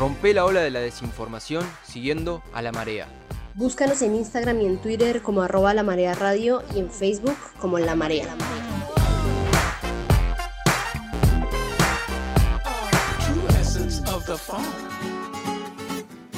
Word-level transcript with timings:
Rompe 0.00 0.32
la 0.32 0.46
ola 0.46 0.62
de 0.62 0.70
la 0.70 0.80
desinformación 0.80 1.62
siguiendo 1.84 2.42
a 2.54 2.62
la 2.62 2.72
marea. 2.72 3.06
Búscanos 3.54 4.00
en 4.00 4.14
Instagram 4.14 4.62
y 4.62 4.64
en 4.64 4.78
Twitter 4.78 5.20
como 5.20 5.42
arroba 5.42 5.74
la 5.74 5.82
marea 5.82 6.14
radio 6.14 6.62
y 6.74 6.78
en 6.78 6.90
Facebook 6.90 7.36
como 7.60 7.78
la 7.78 7.94
marea. 7.94 8.24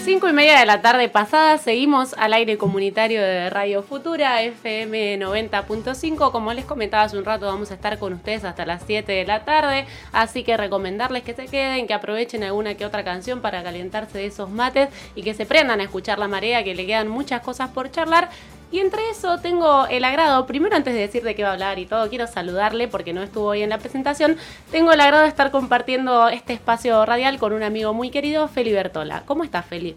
Cinco 0.04 0.28
y 0.28 0.32
media 0.32 0.58
de 0.58 0.66
la 0.66 0.82
tarde 0.82 1.08
pasada 1.08 1.58
seguimos 1.58 2.14
al 2.18 2.32
aire 2.32 2.58
comunitario 2.58 3.22
de 3.22 3.48
Radio 3.50 3.84
Futura 3.84 4.42
FM 4.42 5.20
90.5. 5.20 6.32
Como 6.32 6.52
les 6.52 6.64
comentaba 6.64 7.04
hace 7.04 7.16
un 7.16 7.24
rato, 7.24 7.46
vamos 7.46 7.70
a 7.70 7.74
estar 7.74 8.00
con 8.00 8.14
ustedes 8.14 8.44
hasta 8.44 8.66
las 8.66 8.82
7 8.84 9.12
de 9.12 9.24
la 9.24 9.44
tarde. 9.44 9.86
Así 10.10 10.42
que 10.42 10.56
recomendarles 10.56 11.22
que 11.22 11.34
se 11.34 11.46
queden, 11.46 11.86
que 11.86 11.94
aprovechen 11.94 12.42
alguna 12.42 12.74
que 12.74 12.84
otra 12.84 13.04
canción 13.04 13.40
para 13.40 13.62
calentarse 13.62 14.18
de 14.18 14.26
esos 14.26 14.50
mates 14.50 14.88
y 15.14 15.22
que 15.22 15.34
se 15.34 15.46
prendan 15.46 15.78
a 15.78 15.84
escuchar 15.84 16.18
la 16.18 16.26
marea, 16.26 16.64
que 16.64 16.74
le 16.74 16.84
quedan 16.84 17.06
muchas 17.06 17.40
cosas 17.40 17.70
por 17.70 17.92
charlar. 17.92 18.28
Y 18.72 18.80
entre 18.80 19.10
eso 19.10 19.38
tengo 19.38 19.86
el 19.86 20.02
agrado, 20.02 20.46
primero 20.46 20.74
antes 20.74 20.94
de 20.94 21.00
decir 21.00 21.22
de 21.22 21.34
qué 21.34 21.42
va 21.42 21.50
a 21.50 21.52
hablar 21.52 21.78
y 21.78 21.84
todo, 21.84 22.08
quiero 22.08 22.26
saludarle 22.26 22.88
porque 22.88 23.12
no 23.12 23.22
estuvo 23.22 23.48
hoy 23.48 23.60
en 23.60 23.68
la 23.68 23.76
presentación. 23.76 24.38
Tengo 24.70 24.92
el 24.92 25.00
agrado 25.02 25.24
de 25.24 25.28
estar 25.28 25.50
compartiendo 25.50 26.30
este 26.30 26.54
espacio 26.54 27.04
radial 27.04 27.38
con 27.38 27.52
un 27.52 27.62
amigo 27.62 27.92
muy 27.92 28.08
querido, 28.08 28.48
Feli 28.48 28.72
Bertola. 28.72 29.24
¿Cómo 29.26 29.44
estás, 29.44 29.66
Feli? 29.66 29.94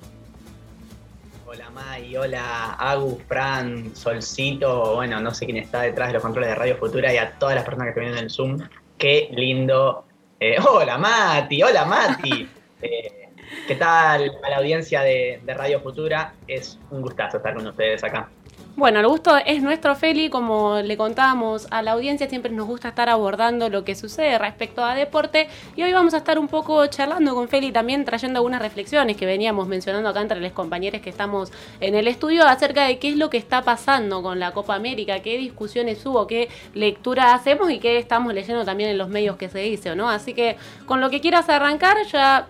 Hola 1.45 1.70
May, 1.70 2.17
hola 2.17 2.73
Agus, 2.73 3.23
Fran, 3.29 3.95
Solcito, 3.95 4.95
bueno, 4.95 5.21
no 5.21 5.34
sé 5.34 5.45
quién 5.45 5.57
está 5.57 5.84
detrás 5.84 6.09
de 6.09 6.15
los 6.15 6.21
controles 6.21 6.49
de 6.49 6.55
Radio 6.55 6.76
Futura 6.76 7.13
y 7.13 7.17
a 7.17 7.31
todas 7.31 7.55
las 7.55 7.63
personas 7.63 7.85
que 7.85 7.89
están 7.91 8.03
viendo 8.03 8.17
en 8.17 8.26
el 8.26 8.29
Zoom. 8.29 8.59
Qué 8.98 9.29
lindo. 9.31 10.03
Eh, 10.37 10.57
hola 10.59 10.98
Mati, 10.98 11.63
hola 11.63 11.85
Mati. 11.85 12.49
Eh, 12.81 13.29
¿Qué 13.67 13.76
tal 13.76 14.31
a 14.43 14.49
la 14.49 14.57
audiencia 14.57 15.01
de 15.01 15.41
Radio 15.48 15.79
Futura? 15.79 16.34
Es 16.45 16.77
un 16.91 17.01
gustazo 17.01 17.37
estar 17.37 17.55
con 17.55 17.65
ustedes 17.65 18.04
acá. 18.04 18.29
Bueno, 18.77 18.99
el 18.99 19.07
gusto 19.07 19.37
es 19.37 19.63
nuestro, 19.63 19.95
Feli. 19.95 20.29
Como 20.29 20.79
le 20.79 20.98
contábamos 20.98 21.65
a 21.71 21.81
la 21.81 21.93
audiencia, 21.93 22.27
siempre 22.27 22.51
nos 22.51 22.68
gusta 22.68 22.90
estar 22.90 23.07
abordando 23.07 23.70
lo 23.70 23.85
que 23.85 23.95
sucede 23.95 24.37
respecto 24.37 24.84
a 24.84 24.93
deporte. 24.95 25.48
Y 25.77 25.84
hoy 25.84 25.93
vamos 25.93 26.13
a 26.13 26.17
estar 26.17 26.37
un 26.37 26.49
poco 26.49 26.85
charlando 26.87 27.34
con 27.35 27.48
Feli, 27.48 27.71
también 27.71 28.04
trayendo 28.04 28.40
algunas 28.40 28.62
reflexiones 28.62 29.15
que 29.15 29.26
veníamos 29.26 29.70
mencionando 29.70 30.09
acá 30.09 30.20
entre 30.20 30.41
los 30.41 30.51
compañeros 30.51 30.99
que 30.99 31.09
estamos 31.09 31.54
en 31.79 31.95
el 31.95 32.09
estudio 32.09 32.45
acerca 32.45 32.84
de 32.84 32.99
qué 32.99 33.07
es 33.07 33.15
lo 33.15 33.29
que 33.29 33.37
está 33.37 33.62
pasando 33.62 34.21
con 34.21 34.41
la 34.41 34.51
Copa 34.51 34.76
América, 34.76 35.21
qué 35.21 35.37
discusiones 35.37 36.05
hubo, 36.05 36.27
qué 36.27 36.49
lectura 36.73 37.34
hacemos 37.34 37.71
y 37.71 37.79
qué 37.79 37.98
estamos 37.98 38.34
leyendo 38.34 38.65
también 38.65 38.89
en 38.89 38.98
los 38.98 39.07
medios 39.07 39.37
que 39.37 39.48
se 39.48 39.60
dice, 39.60 39.95
¿no? 39.95 40.10
Así 40.10 40.34
que 40.34 40.57
con 40.85 40.99
lo 40.99 41.10
que 41.10 41.21
quieras 41.21 41.48
arrancar, 41.48 41.95
ya 42.12 42.49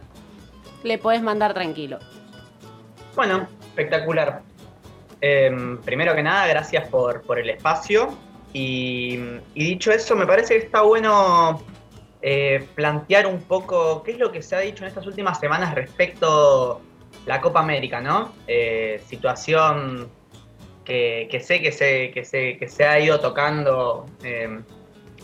le 0.84 0.98
podés 0.98 1.22
mandar 1.22 1.54
tranquilo. 1.54 2.00
Bueno, 3.16 3.48
espectacular. 3.68 4.55
Em, 5.22 5.78
primero 5.80 6.14
que 6.16 6.24
nada, 6.24 6.48
gracias 6.48 6.88
por, 6.90 7.24
el 7.38 7.50
espacio. 7.50 8.16
Y, 8.54 9.18
dicho 9.54 9.92
eso, 9.92 10.16
me 10.16 10.26
parece 10.26 10.58
que 10.58 10.66
está 10.66 10.82
bueno 10.82 11.62
eh, 12.22 12.66
plantear 12.76 13.28
un 13.28 13.42
poco 13.42 14.02
qué 14.04 14.12
es 14.12 14.20
lo 14.20 14.32
que 14.32 14.42
se 14.42 14.56
ha 14.56 14.60
dicho 14.60 14.84
en 14.84 14.90
estas 14.90 15.06
últimas 15.06 15.40
semanas 15.40 15.76
respecto 15.76 16.82
la 17.26 17.42
Copa 17.42 17.60
América, 17.60 18.02
¿no? 18.02 18.34
Eh, 18.48 19.02
situación 19.06 20.10
que, 20.86 21.42
sé 21.44 21.62
que 21.62 21.72
se, 21.72 22.12
que, 22.12 22.24
se, 22.24 22.58
que 22.58 22.68
se 22.68 22.86
ha 22.86 23.00
ido 23.00 23.20
tocando 23.20 24.06
em, 24.24 24.64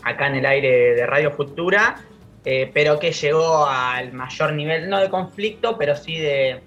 acá 0.02 0.26
en 0.26 0.36
el 0.36 0.46
aire 0.46 0.94
de 0.94 1.06
Radio 1.06 1.30
Futura, 1.30 1.96
eh, 2.44 2.70
pero 2.74 2.98
que 2.98 3.12
llegó 3.12 3.66
al 3.66 4.12
mayor 4.12 4.52
nivel, 4.52 4.90
no 4.90 5.00
de 5.00 5.08
conflicto, 5.08 5.78
pero 5.78 5.96
sí 5.96 6.18
de, 6.18 6.60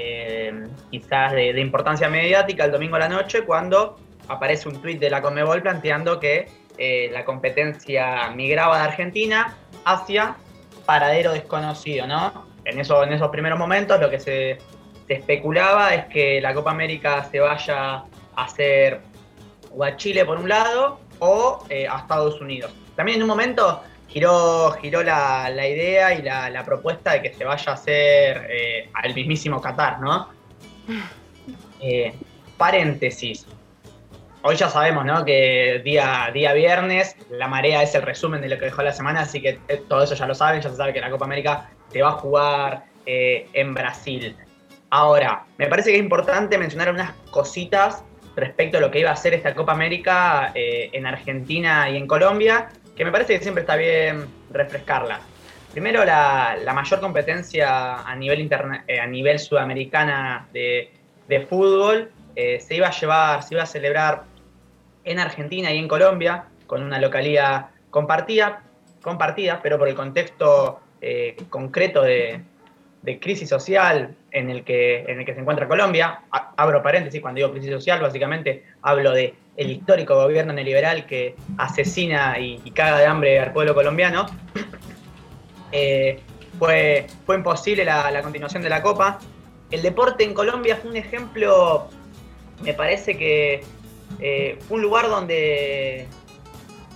eh, 0.00 0.68
quizás 0.90 1.32
de, 1.32 1.60
importancia 1.60 2.08
mediática 2.08 2.64
el 2.64 2.72
domingo 2.72 2.96
a 2.96 3.00
la 3.00 3.08
noche 3.08 3.42
cuando 3.42 3.98
aparece 4.28 4.68
un 4.68 4.80
tuit 4.80 5.00
de 5.00 5.10
la 5.10 5.20
Conmebol 5.20 5.60
planteando 5.62 6.20
que 6.20 6.46
eh, 6.76 7.10
la 7.12 7.24
competencia 7.24 8.30
migraba 8.30 8.78
de 8.78 8.84
Argentina 8.84 9.56
hacia 9.84 10.36
paradero 10.86 11.32
desconocido, 11.32 12.06
¿no? 12.06 12.46
En, 12.64 12.78
eso, 12.78 13.02
en 13.02 13.12
esos 13.12 13.28
primeros 13.30 13.58
momentos 13.58 14.00
lo 14.00 14.08
que 14.08 14.20
se, 14.20 14.58
especulaba 15.08 15.94
es 15.94 16.04
que 16.06 16.40
la 16.40 16.52
Copa 16.52 16.70
América 16.70 17.24
se 17.24 17.40
vaya 17.40 17.94
a 17.94 18.04
hacer 18.36 19.00
o 19.74 19.82
a 19.82 19.96
Chile 19.96 20.24
por 20.24 20.38
un 20.38 20.48
lado 20.48 21.00
o 21.18 21.64
eh, 21.70 21.88
a 21.88 21.98
Estados 21.98 22.40
Unidos. 22.40 22.72
También 22.94 23.16
en 23.16 23.22
un 23.22 23.28
momento 23.28 23.82
giró, 24.08 24.72
giró 24.72 25.02
la, 25.02 25.50
idea 25.50 26.14
y 26.14 26.22
la, 26.22 26.62
propuesta 26.64 27.12
de 27.12 27.22
que 27.22 27.34
se 27.34 27.44
vaya 27.44 27.72
a 27.72 27.74
hacer 27.74 28.46
eh, 28.50 28.90
al 28.94 29.14
mismísimo 29.14 29.60
Qatar, 29.60 30.00
¿no? 30.00 30.28
Eh, 31.80 32.12
paréntesis. 32.56 33.46
Hoy 34.42 34.56
ya 34.56 34.68
sabemos, 34.68 35.04
¿no? 35.04 35.24
Que 35.24 35.80
día, 35.84 36.28
día 36.34 36.52
viernes 36.52 37.14
la 37.30 37.46
marea 37.46 37.84
es 37.84 37.94
el 37.94 38.02
resumen 38.02 38.40
de 38.40 38.48
lo 38.48 38.58
que 38.58 38.64
dejó 38.64 38.82
la 38.82 38.92
semana, 38.92 39.20
así 39.20 39.40
que 39.40 39.60
eh, 39.68 39.82
todo 39.88 40.02
eso 40.02 40.16
ya 40.16 40.26
lo 40.26 40.34
saben, 40.34 40.60
ya 40.60 40.70
se 40.70 40.76
sabe 40.76 40.92
que 40.92 41.00
la 41.00 41.08
Copa 41.08 41.24
América 41.24 41.70
se 41.92 42.02
va 42.02 42.08
a 42.08 42.12
jugar 42.12 42.84
en 43.06 43.74
Brasil. 43.74 44.36
Ahora, 44.90 45.44
me 45.56 45.68
parece 45.68 45.90
que 45.90 45.96
es 45.98 46.02
importante 46.02 46.58
mencionar 46.58 46.92
unas 46.92 47.12
cositas 47.30 48.02
respecto 48.34 48.78
a 48.78 48.80
lo 48.80 48.90
que 48.90 48.98
iba 48.98 49.12
a 49.12 49.16
ser 49.16 49.34
esta 49.34 49.54
Copa 49.54 49.72
América 49.72 50.50
en 50.54 51.06
Argentina 51.06 51.88
y 51.88 51.96
en 51.96 52.08
Colombia, 52.08 52.68
que 52.98 53.04
me 53.04 53.12
parece 53.12 53.34
que 53.34 53.42
siempre 53.42 53.60
está 53.60 53.76
bien 53.76 54.26
refrescarla. 54.50 55.20
Primero, 55.70 56.04
la, 56.04 56.72
mayor 56.74 56.98
competencia 56.98 58.00
a 58.00 58.16
nivel, 58.16 58.50
eh, 58.88 58.98
a 58.98 59.06
nivel 59.06 59.38
sudamericana 59.38 60.48
de, 60.52 60.90
fútbol 61.48 62.10
eh, 62.34 62.58
se 62.58 62.74
iba 62.74 62.88
a 62.88 62.90
llevar, 62.90 63.44
se 63.44 63.54
iba 63.54 63.62
a 63.62 63.66
celebrar 63.66 64.24
en 65.04 65.20
Argentina 65.20 65.72
y 65.72 65.78
en 65.78 65.86
Colombia, 65.86 66.46
con 66.66 66.82
una 66.82 66.98
localidad 66.98 67.66
compartida, 67.90 68.62
compartida 69.00 69.60
pero 69.62 69.78
por 69.78 69.86
el 69.86 69.94
contexto 69.94 70.80
eh, 71.00 71.36
concreto 71.50 72.02
de, 72.02 72.40
de, 73.02 73.20
crisis 73.20 73.48
social 73.48 74.16
en 74.32 74.50
el, 74.50 74.64
que, 74.64 75.02
en 75.02 75.20
el 75.20 75.24
que 75.24 75.34
se 75.34 75.40
encuentra 75.40 75.68
Colombia. 75.68 76.22
Abro 76.32 76.82
paréntesis, 76.82 77.20
cuando 77.20 77.38
digo 77.38 77.52
crisis 77.52 77.70
social, 77.70 78.00
básicamente 78.00 78.64
hablo 78.82 79.12
de 79.12 79.34
el 79.58 79.72
histórico 79.72 80.14
gobierno 80.14 80.52
neoliberal 80.52 81.04
que 81.04 81.34
asesina 81.58 82.38
y, 82.38 82.58
caga 82.70 82.98
de 82.98 83.06
hambre 83.06 83.40
al 83.40 83.52
pueblo 83.52 83.74
colombiano, 83.74 84.26
eh, 85.72 86.20
fue, 86.60 87.08
fue 87.26 87.36
imposible 87.36 87.84
la, 87.84 88.22
continuación 88.22 88.62
de 88.62 88.68
la 88.68 88.80
Copa. 88.80 89.18
El 89.72 89.82
deporte 89.82 90.22
en 90.22 90.32
Colombia 90.32 90.76
fue 90.76 90.92
un 90.92 90.96
ejemplo, 90.96 91.88
me 92.62 92.72
parece 92.72 93.18
que 93.18 93.64
eh, 94.20 94.58
fue 94.66 94.76
un 94.76 94.82
lugar 94.82 95.08
donde, 95.08 96.06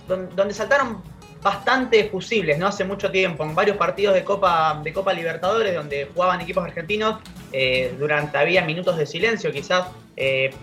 donde, 0.07 0.53
saltaron 0.53 1.03
bastante 1.41 2.05
fusibles, 2.05 2.57
¿no? 2.57 2.67
Hace 2.67 2.85
mucho 2.85 3.11
tiempo, 3.11 3.43
en 3.43 3.53
varios 3.53 3.75
partidos 3.75 4.15
de 4.15 4.23
Copa, 4.23 4.79
de 4.81 4.93
Copa 4.93 5.11
Libertadores, 5.11 5.75
donde 5.75 6.07
jugaban 6.13 6.39
equipos 6.39 6.63
argentinos, 6.63 7.19
eh, 7.51 7.93
durante 7.99 8.37
había 8.37 8.63
minutos 8.63 8.97
de 8.97 9.05
silencio 9.05 9.51
quizás 9.51 9.87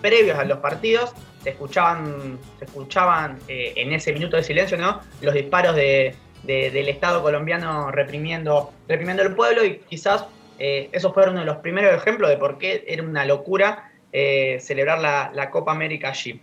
previos 0.00 0.38
a 0.38 0.44
los 0.44 0.58
partidos, 0.58 1.12
se 1.42 1.50
escuchaban, 1.50 2.38
se 2.58 2.64
escuchaban 2.66 3.38
eh, 3.48 3.72
en 3.76 3.92
ese 3.92 4.12
minuto 4.12 4.36
de 4.36 4.42
silencio, 4.42 4.76
¿no? 4.76 5.00
Los 5.20 5.34
disparos 5.34 5.74
de, 5.74 6.14
del 6.42 6.88
Estado 6.88 7.22
colombiano 7.22 7.90
reprimiendo, 7.90 8.72
reprimiendo 8.88 9.22
el 9.22 9.34
pueblo 9.34 9.64
y 9.64 9.78
quizás 9.78 10.26
eh, 10.58 10.88
esos 10.92 11.12
fueron 11.12 11.34
uno 11.34 11.40
de 11.40 11.46
los 11.46 11.58
primeros 11.58 11.94
ejemplos 11.94 12.30
de 12.30 12.36
por 12.36 12.58
qué 12.58 12.84
era 12.86 13.02
una 13.02 13.24
locura 13.24 13.90
eh, 14.12 14.58
celebrar 14.60 14.98
la, 14.98 15.50
Copa 15.50 15.72
América 15.72 16.08
allí. 16.08 16.40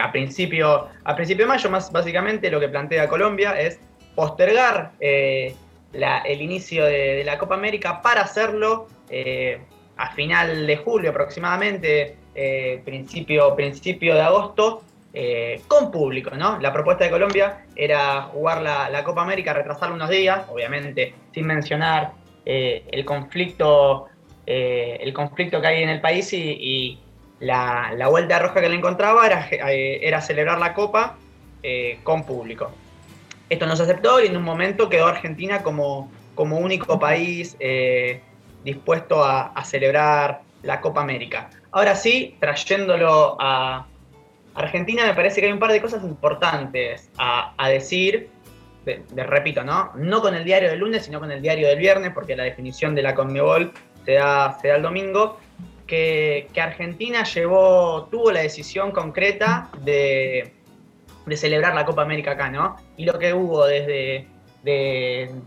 a, 0.00 0.12
principio, 0.12 0.88
a 1.04 1.14
principio 1.14 1.44
de 1.44 1.48
mayo, 1.48 1.70
más 1.70 1.92
básicamente 1.92 2.50
lo 2.50 2.58
que 2.58 2.68
plantea 2.68 3.08
Colombia 3.08 3.60
es 3.60 3.78
postergar 4.14 4.92
el 5.00 6.40
inicio 6.40 6.84
de, 6.84 7.22
la 7.24 7.38
Copa 7.38 7.54
América 7.54 8.00
para 8.02 8.22
hacerlo 8.22 8.88
a 9.96 10.10
final 10.12 10.66
de 10.66 10.76
julio 10.76 11.10
aproximadamente, 11.10 12.16
eh, 12.38 12.82
principio, 12.84 13.56
principio 13.56 14.14
de 14.14 14.20
agosto, 14.20 14.82
eh, 15.14 15.62
con 15.68 15.90
público, 15.90 16.36
¿no? 16.36 16.58
La 16.58 16.70
propuesta 16.70 17.04
de 17.04 17.10
Colombia 17.10 17.64
era 17.74 18.24
jugar 18.24 18.60
la, 18.60 19.02
Copa 19.04 19.22
América, 19.22 19.54
retrasarla 19.54 19.94
unos 19.94 20.10
días, 20.10 20.44
obviamente 20.50 21.14
sin 21.32 21.46
mencionar 21.46 22.12
eh, 22.44 22.84
el 22.92 23.06
conflicto 23.06 24.08
el 24.48 25.12
conflicto 25.12 25.60
que 25.60 25.66
hay 25.66 25.82
en 25.82 25.88
el 25.88 26.00
país 26.00 26.32
y, 26.32 27.00
la, 27.40 28.06
vuelta 28.08 28.38
roja 28.38 28.60
que 28.60 28.68
le 28.68 28.76
encontraba 28.76 29.26
era, 29.26 29.48
era 29.50 30.20
celebrar 30.20 30.58
la 30.58 30.72
Copa 30.72 31.16
con 32.04 32.24
público. 32.24 32.70
Esto 33.48 33.66
no 33.66 33.74
se 33.74 33.82
aceptó 33.82 34.22
y 34.22 34.26
en 34.26 34.36
un 34.36 34.44
momento 34.44 34.88
quedó 34.88 35.06
Argentina 35.06 35.64
como, 35.64 36.12
como 36.36 36.58
único 36.58 37.00
país 37.00 37.56
dispuesto 38.62 39.24
a 39.24 39.64
celebrar 39.64 40.45
la 40.66 40.80
Copa 40.80 41.00
América. 41.00 41.48
Ahora 41.70 41.94
sí, 41.94 42.36
trayéndolo 42.40 43.36
a 43.40 43.86
Argentina, 44.54 45.06
me 45.06 45.14
parece 45.14 45.40
que 45.40 45.46
hay 45.46 45.52
un 45.52 45.58
par 45.58 45.72
de 45.72 45.80
cosas 45.80 46.02
importantes 46.04 47.10
a, 47.18 47.68
decir 47.68 48.30
repito, 49.16 49.64
¿no? 49.64 49.90
No 49.96 50.20
con 50.20 50.34
el 50.34 50.44
diario 50.44 50.70
del 50.70 50.78
lunes, 50.78 51.04
sino 51.04 51.18
con 51.18 51.32
el 51.32 51.42
diario 51.42 51.66
del 51.66 51.78
viernes, 51.78 52.12
porque 52.14 52.36
la 52.36 52.44
definición 52.44 52.94
de 52.94 53.02
la 53.02 53.14
Conmebol 53.14 53.72
se 54.04 54.12
da, 54.12 54.56
se 54.60 54.68
da 54.68 54.76
el 54.76 54.82
domingo, 54.82 55.38
que, 55.86 56.48
Argentina 56.56 57.24
tuvo 57.34 58.30
la 58.32 58.40
decisión 58.40 58.92
concreta 58.92 59.70
de, 59.82 60.52
celebrar 61.34 61.74
la 61.74 61.84
Copa 61.84 62.02
América 62.02 62.32
acá, 62.32 62.48
¿no? 62.50 62.76
Y 62.96 63.04
lo 63.04 63.18
que 63.18 63.34
hubo 63.34 63.66
desde, 63.66 64.26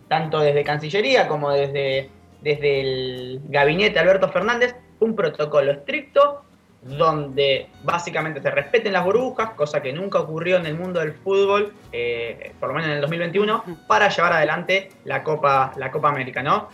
tanto 0.07 0.39
desde 0.39 0.63
Cancillería 0.63 1.27
como 1.27 1.51
desde, 1.51 2.09
desde 2.41 2.81
el 2.81 3.41
gabinete 3.45 3.99
Alberto 3.99 4.29
Fernández, 4.29 4.75
un 4.99 5.15
protocolo 5.15 5.71
estricto 5.71 6.43
donde 6.81 7.67
básicamente 7.83 8.41
se 8.41 8.51
respeten 8.51 8.93
las 8.93 9.03
burbujas, 9.03 9.51
cosa 9.51 9.81
que 9.81 9.91
nunca 9.91 10.19
ocurrió 10.19 10.57
en 10.57 10.65
el 10.65 10.75
mundo 10.75 10.99
del 11.01 11.13
fútbol, 11.13 11.73
eh, 11.91 12.53
por 12.59 12.69
lo 12.69 12.75
menos 12.75 12.89
en 12.89 12.95
el 12.95 13.01
2021, 13.01 13.63
para 13.87 14.07
llevar 14.09 14.33
adelante 14.33 14.89
la 15.03 15.23
Copa, 15.23 15.73
la 15.75 15.91
Copa 15.91 16.09
América, 16.09 16.41
¿no? 16.41 16.69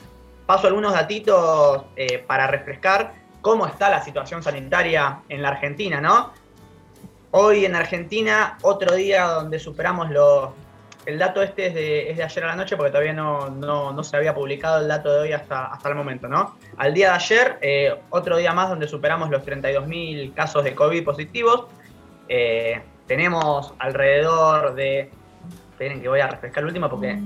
Paso 0.45 0.67
algunos 0.67 0.93
datitos 0.93 1.85
eh, 1.95 2.19
para 2.19 2.45
refrescar 2.45 3.13
cómo 3.41 3.65
está 3.65 3.89
la 3.89 4.03
situación 4.03 4.43
sanitaria 4.43 5.21
en 5.29 5.41
la 5.41 5.49
Argentina, 5.49 5.99
¿no? 5.99 6.31
Hoy 7.31 7.65
en 7.65 7.75
Argentina, 7.75 8.57
otro 8.61 8.95
día 8.95 9.25
donde 9.25 9.59
superamos 9.59 10.11
los, 10.11 10.49
el 11.05 11.19
dato 11.19 11.41
este 11.41 11.67
es 11.67 11.73
de, 11.73 12.23
ayer 12.23 12.43
a 12.43 12.47
la 12.47 12.55
noche 12.55 12.75
porque 12.75 12.91
todavía 12.91 13.13
no, 13.13 14.03
se 14.03 14.17
había 14.17 14.33
publicado 14.33 14.81
el 14.81 14.87
dato 14.87 15.13
de 15.13 15.19
hoy 15.19 15.33
hasta, 15.33 15.65
hasta 15.65 15.89
el 15.89 15.95
momento, 15.95 16.27
¿no? 16.27 16.57
Al 16.77 16.93
día 16.93 17.09
de 17.09 17.15
ayer, 17.15 17.57
eh, 17.61 17.95
otro 18.09 18.37
día 18.37 18.53
más 18.53 18.69
donde 18.69 18.87
superamos 18.87 19.29
los 19.29 19.43
32.000 19.43 20.33
casos 20.33 20.63
de 20.63 20.73
COVID 20.73 21.03
positivos. 21.03 21.65
Eh, 22.27 22.81
tenemos 23.07 23.73
alrededor 23.79 24.75
de... 24.75 25.11
Esperen 25.71 26.01
que 26.01 26.07
voy 26.07 26.21
a 26.21 26.27
refrescar 26.27 26.63
el 26.63 26.67
último 26.67 26.89
porque 26.89 27.19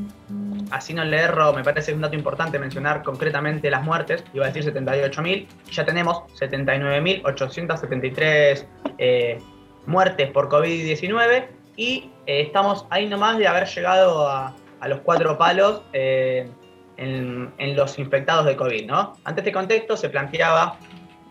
así 0.72 0.94
no 0.94 1.06
le 1.06 1.18
erro, 1.18 1.54
me 1.54 1.64
parece 1.64 1.94
un 1.94 2.02
dato 2.02 2.16
importante 2.16 2.58
mencionar 2.58 3.04
concretamente 3.04 3.70
las 3.70 3.84
muertes, 3.84 4.24
iba 4.34 4.46
a 4.46 4.48
decir 4.50 4.74
78.000, 4.74 5.46
ya 5.70 5.86
tenemos 5.86 6.24
79.873 6.40 8.66
eh, 8.98 9.38
muertes 9.86 10.32
por 10.32 10.50
COVID-19 10.50 11.59
y 11.80 12.12
eh, 12.26 12.42
estamos 12.42 12.86
ahí 12.90 13.08
nomás 13.08 13.38
de 13.38 13.48
haber 13.48 13.66
llegado 13.66 14.28
a, 14.28 14.54
los 14.86 15.00
cuatro 15.00 15.38
palos 15.38 15.82
eh, 15.94 16.50
en, 16.98 17.76
los 17.76 17.98
infectados 17.98 18.46
de 18.46 18.58
COVID. 18.58 18.86
¿no? 18.86 19.14
Ante 19.24 19.40
este 19.40 19.54
contexto 19.54 19.96
se 19.96 20.10
planteaba 20.10 20.76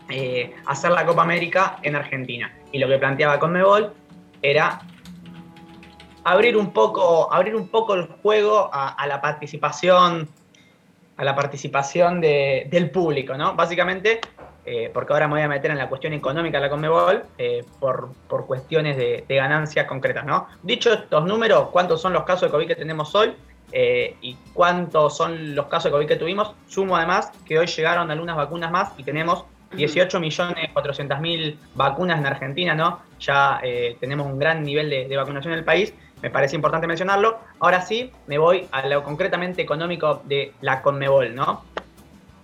eh, 0.09 0.51
hacer 0.65 0.89
la 0.89 1.05
Copa 1.05 1.21
América 1.21 1.77
en 1.83 1.95
Argentina 1.95 2.51
y 2.71 2.79
lo 2.79 2.87
que 2.87 2.97
planteaba 2.97 3.37
Conmebol 3.37 3.93
era 4.41 4.81
abrir 6.23 6.57
un 6.57 6.73
poco, 6.73 7.31
abrir 7.31 7.55
un 7.55 7.67
poco 7.67 7.93
el 7.93 8.07
juego 8.07 8.71
a, 8.73 9.05
la 9.05 9.21
participación 9.21 10.27
a 11.17 11.23
la 11.23 11.35
participación 11.35 12.21
del 12.21 12.89
público, 12.89 13.37
¿no? 13.37 13.53
Básicamente 13.53 14.21
eh, 14.71 14.91
porque 14.93 15.13
ahora 15.13 15.27
me 15.27 15.33
voy 15.33 15.41
a 15.41 15.47
meter 15.47 15.71
en 15.71 15.79
la 15.79 15.89
cuestión 15.89 16.13
económica 16.13 16.59
de 16.59 16.65
la 16.65 16.69
Conmebol, 16.69 17.23
eh, 17.39 17.65
por, 17.79 18.11
cuestiones 18.45 18.97
de, 18.97 19.25
ganancias 19.27 19.87
concretas, 19.87 20.27
¿no? 20.27 20.47
Dicho 20.61 20.93
estos 20.93 21.25
números, 21.25 21.69
¿cuántos 21.71 21.99
son 21.99 22.13
los 22.13 22.21
casos 22.21 22.43
de 22.43 22.49
COVID 22.51 22.67
que 22.67 22.75
tenemos 22.75 23.15
hoy? 23.15 23.33
Eh, 23.71 24.15
y 24.21 24.37
cuántos 24.53 25.17
son 25.17 25.55
los 25.55 25.65
casos 25.65 25.85
de 25.85 25.91
COVID 25.93 26.07
que 26.07 26.17
tuvimos, 26.17 26.53
sumo 26.67 26.95
además 26.95 27.31
que 27.47 27.57
hoy 27.57 27.65
llegaron 27.65 28.11
algunas 28.11 28.35
vacunas 28.35 28.69
más 28.69 28.91
y 28.95 29.03
tenemos 29.03 29.43
18.400.000 29.71 31.55
vacunas 31.73 32.19
en 32.19 32.27
Argentina, 32.27 32.75
¿no? 32.75 32.99
Ya 33.19 33.59
tenemos 33.99 34.27
un 34.27 34.37
gran 34.37 34.63
nivel 34.63 34.87
de, 34.91 35.07
de, 35.07 35.17
vacunación 35.17 35.53
en 35.53 35.59
el 35.59 35.65
país, 35.65 35.95
me 36.21 36.29
parece 36.29 36.55
importante 36.55 36.85
mencionarlo. 36.85 37.39
Ahora 37.59 37.81
sí, 37.81 38.11
me 38.27 38.37
voy 38.37 38.67
a 38.71 38.85
lo 38.87 39.03
concretamente 39.03 39.63
económico 39.63 40.21
de 40.25 40.53
la 40.61 40.83
Conmebol, 40.83 41.33
¿no? 41.33 41.63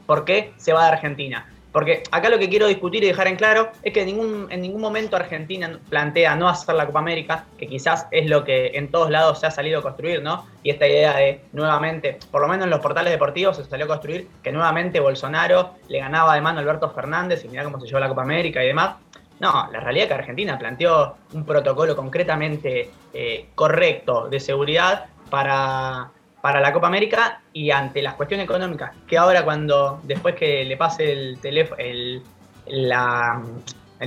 ¿Por 0.07 0.25
qué 0.25 0.53
se 0.57 0.73
va 0.73 0.85
de 0.85 0.93
Argentina? 0.93 1.45
Porque 1.75 2.03
acá 2.09 2.29
lo 2.29 2.39
que 2.39 2.47
quiero 2.47 2.67
discutir 2.67 3.03
y 3.03 3.07
dejar 3.07 3.27
en 3.27 3.35
claro 3.35 3.69
es 3.83 3.91
que 3.91 3.99
en 3.99 4.05
ningún, 4.05 4.47
en 4.49 4.61
ningún 4.61 4.79
momento 4.79 5.17
Argentina 5.17 5.77
plantea 5.89 6.33
no 6.37 6.47
hacer 6.47 6.73
la 6.73 6.85
Copa 6.85 6.99
América, 6.99 7.47
que 7.57 7.67
quizás 7.67 8.07
es 8.11 8.29
lo 8.29 8.45
que 8.45 8.67
en 8.75 8.89
todos 8.89 9.09
lados 9.09 9.41
se 9.41 9.47
ha 9.47 9.51
salido 9.51 9.79
a 9.79 9.81
construir, 9.81 10.23
¿no? 10.23 10.45
Y 10.63 10.69
esta 10.69 10.87
idea 10.87 11.17
de 11.17 11.41
nuevamente, 11.51 12.17
por 12.31 12.41
lo 12.41 12.47
menos 12.47 12.63
en 12.63 12.69
los 12.69 12.79
portales 12.79 13.11
deportivos 13.11 13.57
se 13.57 13.65
salió 13.65 13.87
a 13.87 13.89
construir 13.89 14.29
que 14.41 14.53
nuevamente 14.53 15.01
Bolsonaro 15.01 15.71
le 15.89 15.99
ganaba 15.99 16.33
de 16.35 16.39
mano 16.39 16.59
a 16.59 16.61
Alberto 16.61 16.89
Fernández 16.91 17.43
y 17.43 17.49
mirá 17.49 17.65
cómo 17.65 17.77
se 17.81 17.87
llevó 17.87 17.99
la 17.99 18.07
Copa 18.07 18.21
América 18.21 18.63
y 18.63 18.67
demás. 18.67 18.95
No, 19.41 19.67
la 19.69 19.81
realidad 19.81 20.05
es 20.05 20.07
que 20.07 20.13
Argentina 20.13 20.57
planteó 20.57 21.17
un 21.33 21.45
protocolo 21.45 21.93
concretamente 21.93 22.89
eh, 23.13 23.47
correcto 23.53 24.29
de 24.29 24.39
seguridad 24.39 25.07
para 25.29 26.11
para 26.45 26.61
la 26.61 26.71
Copa 26.71 26.85
América 26.85 27.41
y 27.53 27.71
ante 27.71 28.03
las 28.03 28.13
cuestiones 28.13 28.43
económicas, 28.43 28.91
que 29.07 29.17
ahora 29.17 29.43
cuando 29.43 29.99
después 30.03 30.35
que 30.35 30.63
le 30.63 30.77
pase 30.77 31.11
el 31.11 31.39
teléfono, 31.39 31.81
el, 31.81 32.21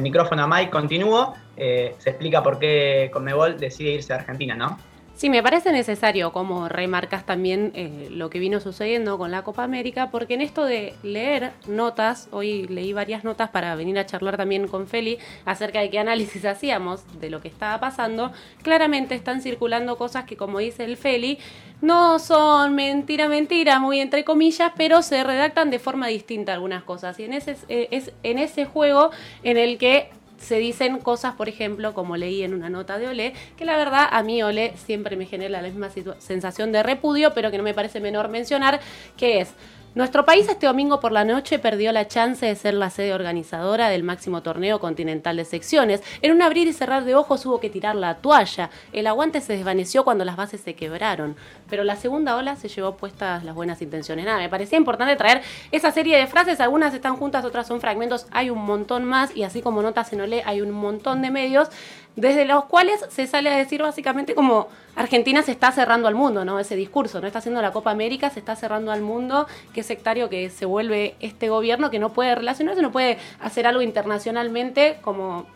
micrófono 0.00 0.44
a 0.44 0.46
Mike 0.46 0.70
continúo, 0.70 1.34
eh, 1.56 1.96
se 1.98 2.10
explica 2.10 2.40
por 2.40 2.60
qué 2.60 3.10
Conmebol 3.12 3.58
decide 3.58 3.90
irse 3.90 4.12
a 4.12 4.18
Argentina, 4.18 4.54
¿no? 4.54 4.78
Sí, 5.18 5.30
me 5.30 5.42
parece 5.42 5.72
necesario, 5.72 6.30
como 6.30 6.68
remarcas 6.68 7.26
también 7.26 7.72
eh, 7.74 8.06
lo 8.08 8.30
que 8.30 8.38
vino 8.38 8.60
sucediendo 8.60 9.18
con 9.18 9.32
la 9.32 9.42
Copa 9.42 9.64
América, 9.64 10.12
porque 10.12 10.34
en 10.34 10.42
esto 10.42 10.64
de 10.64 10.94
leer 11.02 11.50
notas, 11.66 12.28
hoy 12.30 12.68
leí 12.68 12.92
varias 12.92 13.24
notas 13.24 13.50
para 13.50 13.74
venir 13.74 13.98
a 13.98 14.06
charlar 14.06 14.36
también 14.36 14.68
con 14.68 14.86
Feli 14.86 15.18
acerca 15.44 15.80
de 15.80 15.90
qué 15.90 15.98
análisis 15.98 16.44
hacíamos 16.44 17.02
de 17.20 17.30
lo 17.30 17.40
que 17.40 17.48
estaba 17.48 17.80
pasando, 17.80 18.30
claramente 18.62 19.16
están 19.16 19.42
circulando 19.42 19.98
cosas 19.98 20.22
que, 20.22 20.36
como 20.36 20.60
dice 20.60 20.84
el 20.84 20.96
Feli, 20.96 21.40
no 21.80 22.20
son 22.20 22.76
mentira, 22.76 23.28
mentira, 23.28 23.80
muy 23.80 23.98
entre 23.98 24.22
comillas, 24.22 24.70
pero 24.76 25.02
se 25.02 25.24
redactan 25.24 25.70
de 25.70 25.80
forma 25.80 26.06
distinta 26.06 26.52
algunas 26.52 26.84
cosas. 26.84 27.18
Y 27.18 27.24
en 27.24 27.32
ese, 27.32 27.56
eh, 27.68 27.88
es 27.90 28.12
en 28.22 28.38
ese 28.38 28.66
juego 28.66 29.10
en 29.42 29.56
el 29.56 29.78
que 29.78 30.10
se 30.38 30.56
dicen 30.58 30.98
cosas, 30.98 31.34
por 31.34 31.48
ejemplo, 31.48 31.94
como 31.94 32.16
leí 32.16 32.42
en 32.42 32.54
una 32.54 32.70
nota 32.70 32.98
de 32.98 33.08
Olé, 33.08 33.34
que 33.56 33.64
la 33.64 33.76
verdad 33.76 34.08
a 34.10 34.22
mí 34.22 34.42
Olé 34.42 34.72
siempre 34.76 35.16
me 35.16 35.26
genera 35.26 35.50
la 35.50 35.62
misma 35.62 35.90
sensación 36.18 36.72
de 36.72 36.82
repudio, 36.82 37.34
pero 37.34 37.50
que 37.50 37.58
no 37.58 37.64
me 37.64 37.74
parece 37.74 38.00
menor 38.00 38.28
mencionar, 38.28 38.80
que 39.16 39.40
es 39.40 39.54
nuestro 39.98 40.24
país 40.24 40.48
este 40.48 40.68
domingo 40.68 41.00
por 41.00 41.10
la 41.10 41.24
noche 41.24 41.58
perdió 41.58 41.90
la 41.90 42.06
chance 42.06 42.46
de 42.46 42.54
ser 42.54 42.74
la 42.74 42.88
sede 42.88 43.12
organizadora 43.12 43.88
del 43.88 44.04
máximo 44.04 44.44
torneo 44.44 44.78
continental 44.78 45.36
de 45.36 45.44
secciones. 45.44 46.04
En 46.22 46.30
un 46.30 46.40
abrir 46.40 46.68
y 46.68 46.72
cerrar 46.72 47.04
de 47.04 47.16
ojos 47.16 47.44
hubo 47.46 47.58
que 47.58 47.68
tirar 47.68 47.96
la 47.96 48.18
toalla. 48.18 48.70
El 48.92 49.08
aguante 49.08 49.40
se 49.40 49.54
desvaneció 49.54 50.04
cuando 50.04 50.24
las 50.24 50.36
bases 50.36 50.60
se 50.60 50.76
quebraron. 50.76 51.34
Pero 51.68 51.82
la 51.82 51.96
segunda 51.96 52.36
ola 52.36 52.54
se 52.54 52.68
llevó 52.68 52.96
puestas 52.96 53.42
las 53.42 53.56
buenas 53.56 53.82
intenciones. 53.82 54.24
Nada, 54.24 54.38
me 54.38 54.48
parecía 54.48 54.78
importante 54.78 55.16
traer 55.16 55.42
esa 55.72 55.90
serie 55.90 56.16
de 56.16 56.28
frases. 56.28 56.60
Algunas 56.60 56.94
están 56.94 57.16
juntas, 57.16 57.44
otras 57.44 57.66
son 57.66 57.80
fragmentos. 57.80 58.28
Hay 58.30 58.50
un 58.50 58.64
montón 58.64 59.04
más 59.04 59.36
y 59.36 59.42
así 59.42 59.62
como 59.62 59.82
notas 59.82 60.12
en 60.12 60.20
Olé 60.20 60.44
hay 60.46 60.60
un 60.60 60.70
montón 60.70 61.22
de 61.22 61.32
medios 61.32 61.70
desde 62.18 62.44
los 62.44 62.64
cuales 62.64 63.04
se 63.10 63.28
sale 63.28 63.48
a 63.48 63.56
decir 63.56 63.80
básicamente 63.80 64.34
como 64.34 64.66
Argentina 64.96 65.42
se 65.42 65.52
está 65.52 65.70
cerrando 65.70 66.08
al 66.08 66.16
mundo, 66.16 66.44
¿no? 66.44 66.58
Ese 66.58 66.74
discurso, 66.74 67.20
no 67.20 67.28
está 67.28 67.38
haciendo 67.38 67.62
la 67.62 67.70
Copa 67.70 67.92
América, 67.92 68.30
se 68.30 68.40
está 68.40 68.56
cerrando 68.56 68.90
al 68.90 69.02
mundo, 69.02 69.46
qué 69.72 69.84
sectario 69.88 70.28
que 70.28 70.50
se 70.50 70.66
vuelve 70.66 71.16
este 71.18 71.48
gobierno 71.48 71.90
que 71.90 71.98
no 71.98 72.12
puede 72.12 72.34
relacionarse, 72.34 72.80
no 72.82 72.92
puede 72.92 73.18
hacer 73.40 73.66
algo 73.66 73.82
internacionalmente 73.82 74.98
como... 75.02 75.46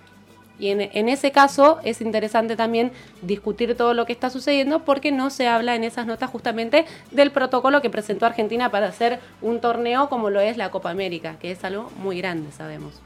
Y 0.59 0.71
en, 0.71 1.09
ese 1.09 1.33
caso 1.33 1.81
es 1.83 2.01
interesante 2.01 2.55
también 2.55 2.93
discutir 3.21 3.77
todo 3.77 3.95
lo 3.95 4.07
que 4.07 4.13
está 4.13 4.31
sucediendo 4.31 4.85
porque 4.85 5.11
no 5.11 5.31
se 5.31 5.49
habla 5.49 5.75
en 5.75 5.83
esas 5.83 6.07
notas 6.07 6.31
justamente 6.31 6.85
del 7.11 7.33
protocolo 7.33 7.83
que 7.83 7.91
presentó 7.91 8.27
Argentina 8.27 8.71
para 8.71 8.87
hacer 8.87 9.19
un 9.41 9.61
torneo 9.61 10.09
como 10.09 10.31
lo 10.31 10.41
es 10.41 10.57
la 10.57 10.71
Copa 10.71 10.91
América, 10.91 11.35
que 11.41 11.51
es 11.51 11.65
algo 11.65 11.91
muy 11.97 12.19
grande, 12.19 12.53
sabemos 12.53 13.03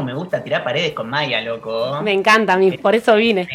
me 0.00 0.14
gusta 0.14 0.42
tirar 0.42 0.64
paredes 0.64 0.92
con 0.92 1.10
Maya, 1.10 1.40
loco. 1.42 2.00
Me 2.02 2.12
encanta 2.12 2.54
a 2.54 2.56
mí, 2.56 2.78
por 2.78 2.94
eso 2.94 3.14
vine. 3.16 3.46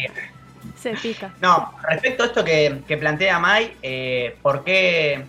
Se 0.76 0.94
pica. 0.94 1.34
No, 1.40 1.72
respecto 1.88 2.22
a 2.22 2.26
esto 2.26 2.44
que, 2.44 2.96
plantea 3.00 3.40
May, 3.40 3.72
eh, 3.82 4.36
¿por 4.40 4.62
qué 4.62 5.24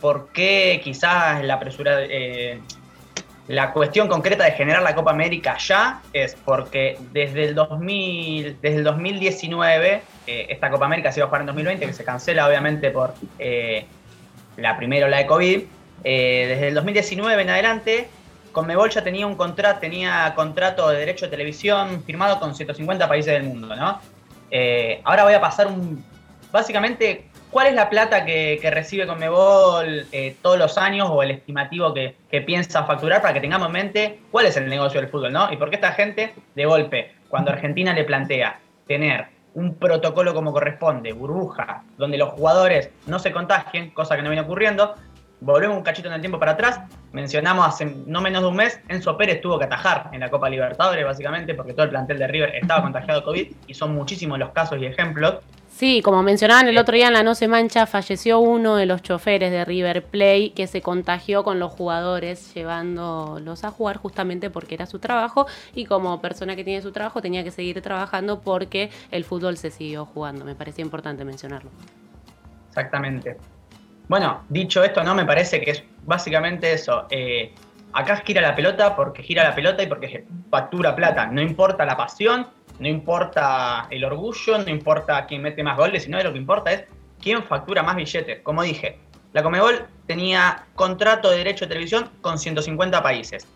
por 0.00 0.28
qué 0.32 0.80
quizás 0.82 1.42
la 1.44 1.58
presura 1.58 1.98
eh, 2.02 2.60
la 3.48 3.72
cuestión 3.72 4.08
concreta 4.08 4.44
de 4.44 4.52
generar 4.52 4.82
la 4.82 4.94
Copa 4.94 5.12
América 5.12 5.56
ya 5.58 6.00
es 6.12 6.34
porque 6.34 6.98
desde 7.12 7.44
el 7.44 7.54
2000 7.54 8.58
desde 8.60 8.76
el 8.78 8.84
2019 8.84 10.02
eh, 10.26 10.46
esta 10.48 10.70
Copa 10.70 10.86
América 10.86 11.12
se 11.12 11.20
iba 11.20 11.26
a 11.26 11.28
jugar 11.28 11.42
en 11.42 11.46
2020 11.46 11.86
que 11.86 11.92
se 11.92 12.04
cancela 12.04 12.46
obviamente 12.48 12.90
por 12.90 13.14
la 14.56 14.76
primera 14.76 15.06
ola 15.06 15.18
de 15.18 15.26
COVID 15.26 15.62
desde 16.02 16.68
el 16.68 16.74
2019 16.74 17.42
en 17.42 17.50
adelante 17.50 18.08
Conmebol 18.56 18.88
ya 18.88 19.04
tenía 19.04 19.26
un 19.26 19.34
contrato, 19.34 19.80
tenía 19.80 20.32
contrato 20.34 20.88
de 20.88 21.00
derecho 21.00 21.26
de 21.26 21.30
televisión 21.30 22.02
firmado 22.04 22.40
con 22.40 22.54
150 22.54 23.06
países 23.06 23.34
del 23.34 23.42
mundo, 23.42 23.76
¿no? 23.76 24.00
Eh, 24.50 25.02
ahora 25.04 25.24
voy 25.24 25.34
a 25.34 25.40
pasar 25.42 25.66
un. 25.66 26.02
Básicamente, 26.50 27.26
¿cuál 27.56 27.68
es 27.68 27.74
la 27.74 27.88
plata 27.88 28.26
que, 28.26 28.60
recibe 28.70 29.06
Conmebol 29.06 30.04
eh, 30.12 30.36
todos 30.42 30.58
los 30.58 30.76
años 30.76 31.08
o 31.10 31.22
el 31.22 31.30
estimativo 31.30 31.94
que, 31.94 32.14
piensa 32.42 32.84
facturar 32.84 33.22
para 33.22 33.32
que 33.32 33.40
tengamos 33.40 33.68
en 33.68 33.72
mente 33.72 34.20
cuál 34.30 34.44
es 34.44 34.58
el 34.58 34.68
negocio 34.68 35.00
del 35.00 35.08
fútbol, 35.08 35.32
¿no? 35.32 35.50
Y 35.50 35.56
por 35.56 35.70
qué 35.70 35.76
esta 35.76 35.92
gente, 35.92 36.34
de 36.54 36.66
golpe, 36.66 37.14
cuando 37.30 37.50
Argentina 37.50 37.94
le 37.94 38.04
plantea 38.04 38.60
tener 38.86 39.28
un 39.54 39.74
protocolo 39.74 40.34
como 40.34 40.52
corresponde, 40.52 41.14
burbuja, 41.14 41.82
donde 41.96 42.18
los 42.18 42.28
jugadores 42.34 42.90
no 43.06 43.18
se 43.18 43.32
contagien, 43.32 43.88
cosa 43.88 44.16
que 44.16 44.22
no 44.22 44.28
viene 44.28 44.44
ocurriendo. 44.44 44.94
Volvemos 45.40 45.78
un 45.78 45.82
cachito 45.82 46.08
en 46.08 46.14
el 46.14 46.20
tiempo 46.20 46.38
para 46.38 46.52
atrás. 46.52 46.82
Mencionamos 47.12 47.66
hace 47.66 47.86
no 47.86 48.20
menos 48.20 48.42
de 48.42 48.48
un 48.48 48.56
mes, 48.56 48.78
Enzo 48.88 49.16
Pérez 49.16 49.40
tuvo 49.40 49.58
que 49.58 49.64
atajar 49.64 50.10
en 50.12 50.20
la 50.20 50.28
Copa 50.28 50.50
Libertadores, 50.50 51.06
básicamente, 51.06 51.54
porque 51.54 51.72
todo 51.72 51.84
el 51.84 51.90
plantel 51.90 52.18
de 52.18 52.26
River 52.26 52.54
estaba 52.54 52.82
contagiado 52.82 53.20
de 53.20 53.24
COVID 53.24 53.52
y 53.66 53.72
son 53.72 53.94
muchísimos 53.94 54.38
los 54.38 54.50
casos 54.50 54.78
y 54.78 54.84
ejemplos. 54.84 55.36
Sí, 55.76 56.00
como 56.02 56.22
mencionaban 56.22 56.68
el 56.68 56.78
otro 56.78 56.94
día 56.94 57.08
en 57.08 57.12
la 57.12 57.22
No 57.22 57.34
Se 57.34 57.48
Mancha, 57.48 57.84
falleció 57.84 58.40
uno 58.40 58.76
de 58.76 58.86
los 58.86 59.02
choferes 59.02 59.50
de 59.50 59.62
River 59.62 60.04
Play 60.04 60.48
que 60.48 60.66
se 60.66 60.80
contagió 60.80 61.44
con 61.44 61.58
los 61.58 61.70
jugadores 61.70 62.54
llevándolos 62.54 63.62
a 63.62 63.70
jugar 63.70 63.98
justamente 63.98 64.48
porque 64.48 64.74
era 64.74 64.86
su 64.86 65.00
trabajo 65.00 65.46
y 65.74 65.84
como 65.84 66.18
persona 66.22 66.56
que 66.56 66.64
tiene 66.64 66.80
su 66.80 66.92
trabajo 66.92 67.20
tenía 67.20 67.44
que 67.44 67.50
seguir 67.50 67.82
trabajando 67.82 68.40
porque 68.40 68.88
el 69.10 69.26
fútbol 69.26 69.58
se 69.58 69.70
siguió 69.70 70.06
jugando. 70.06 70.46
Me 70.46 70.54
parecía 70.54 70.82
importante 70.82 71.26
mencionarlo. 71.26 71.68
Exactamente. 72.68 73.36
Bueno, 74.08 74.44
dicho 74.48 74.82
esto, 74.82 75.04
no 75.04 75.14
me 75.14 75.26
parece 75.26 75.60
que 75.60 75.72
es 75.72 75.84
básicamente 76.06 76.72
eso. 76.72 77.06
Eh, 77.10 77.52
acá 77.96 78.22
gira 78.24 78.42
la 78.42 78.54
pelota 78.54 78.94
porque 78.94 79.22
gira 79.22 79.42
la 79.42 79.54
pelota 79.54 79.82
y 79.82 79.86
porque 79.86 80.24
factura 80.50 80.94
plata. 80.94 81.26
No 81.26 81.40
importa 81.40 81.86
la 81.86 81.96
pasión, 81.96 82.46
no 82.78 82.88
importa 82.88 83.86
el 83.90 84.04
orgullo, 84.04 84.58
no 84.58 84.68
importa 84.68 85.24
quién 85.26 85.42
mete 85.42 85.62
más 85.62 85.78
goles, 85.78 86.04
sino 86.04 86.22
lo 86.22 86.32
que 86.32 86.38
importa 86.38 86.72
es 86.72 86.84
quién 87.20 87.42
factura 87.42 87.82
más 87.82 87.96
billetes. 87.96 88.42
Como 88.42 88.62
dije, 88.62 88.98
la 89.32 89.42
Comebol 89.42 89.86
tenía 90.06 90.66
contrato 90.74 91.30
de 91.30 91.38
derecho 91.38 91.64
de 91.64 91.70
televisión 91.70 92.10
con 92.20 92.38
150 92.38 93.02
países. 93.02 93.46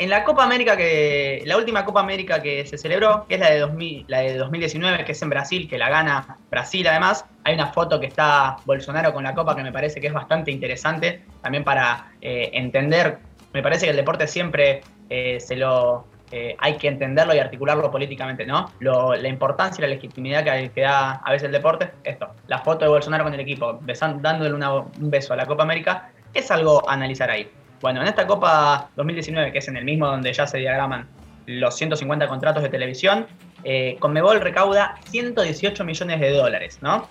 En 0.00 0.10
la 0.10 0.24
Copa 0.24 0.42
América 0.42 0.76
que 0.76 1.44
la 1.46 1.56
última 1.56 1.84
Copa 1.84 2.00
América 2.00 2.42
que 2.42 2.66
se 2.66 2.76
celebró, 2.76 3.26
que 3.28 3.36
es 3.36 3.40
la 3.40 3.50
de 3.50 3.60
2000, 3.60 4.06
la 4.08 4.18
de 4.20 4.36
2019, 4.36 5.04
que 5.04 5.12
es 5.12 5.22
en 5.22 5.30
Brasil, 5.30 5.68
que 5.68 5.78
la 5.78 5.88
gana 5.88 6.38
Brasil 6.50 6.84
además, 6.88 7.24
hay 7.44 7.54
una 7.54 7.68
foto 7.68 8.00
que 8.00 8.06
está 8.06 8.56
Bolsonaro 8.64 9.14
con 9.14 9.22
la 9.22 9.34
copa 9.34 9.54
que 9.54 9.62
me 9.62 9.70
parece 9.70 10.00
que 10.00 10.08
es 10.08 10.12
bastante 10.12 10.50
interesante 10.50 11.22
también 11.40 11.62
para 11.62 12.10
eh, 12.20 12.50
entender. 12.54 13.20
Me 13.54 13.62
parece 13.62 13.86
que 13.86 13.90
el 13.90 13.96
deporte 13.96 14.26
siempre 14.26 14.82
eh, 15.08 15.40
se 15.40 15.56
lo 15.56 16.06
eh, 16.32 16.56
hay 16.58 16.76
que 16.76 16.88
entenderlo 16.88 17.32
y 17.32 17.38
articularlo 17.38 17.92
políticamente, 17.92 18.44
¿no? 18.44 18.72
la 18.80 19.28
importancia 19.28 19.80
y 19.80 19.88
la 19.88 19.94
legitimidad 19.94 20.42
que, 20.42 20.80
da 20.80 21.12
a 21.24 21.30
veces 21.30 21.46
el 21.46 21.52
deporte, 21.52 21.92
esto, 22.02 22.28
la 22.48 22.58
foto 22.58 22.84
de 22.84 22.90
Bolsonaro 22.90 23.22
con 23.22 23.34
el 23.34 23.38
equipo, 23.38 23.78
dándole 24.20 24.52
un 24.52 25.10
beso 25.10 25.32
a 25.34 25.36
la 25.36 25.46
Copa 25.46 25.62
América, 25.62 26.10
es 26.32 26.50
algo 26.50 26.88
a 26.90 26.94
analizar 26.94 27.30
ahí. 27.30 27.48
Bueno, 27.80 28.02
en 28.02 28.08
esta 28.08 28.26
Copa 28.26 28.88
2019, 28.96 29.52
que 29.52 29.58
es 29.58 29.68
en 29.68 29.76
el 29.76 29.84
mismo 29.84 30.08
donde 30.08 30.32
ya 30.32 30.44
se 30.46 30.58
diagraman 30.58 31.06
los 31.46 31.76
150 31.76 32.26
contratos 32.26 32.64
de 32.64 32.68
televisión, 32.68 33.28
eh, 33.62 33.96
Conmebol 34.00 34.40
recauda 34.40 34.96
118 35.10 35.84
millones 35.84 36.18
de 36.18 36.30
dólares, 36.32 36.78
¿no? 36.80 37.08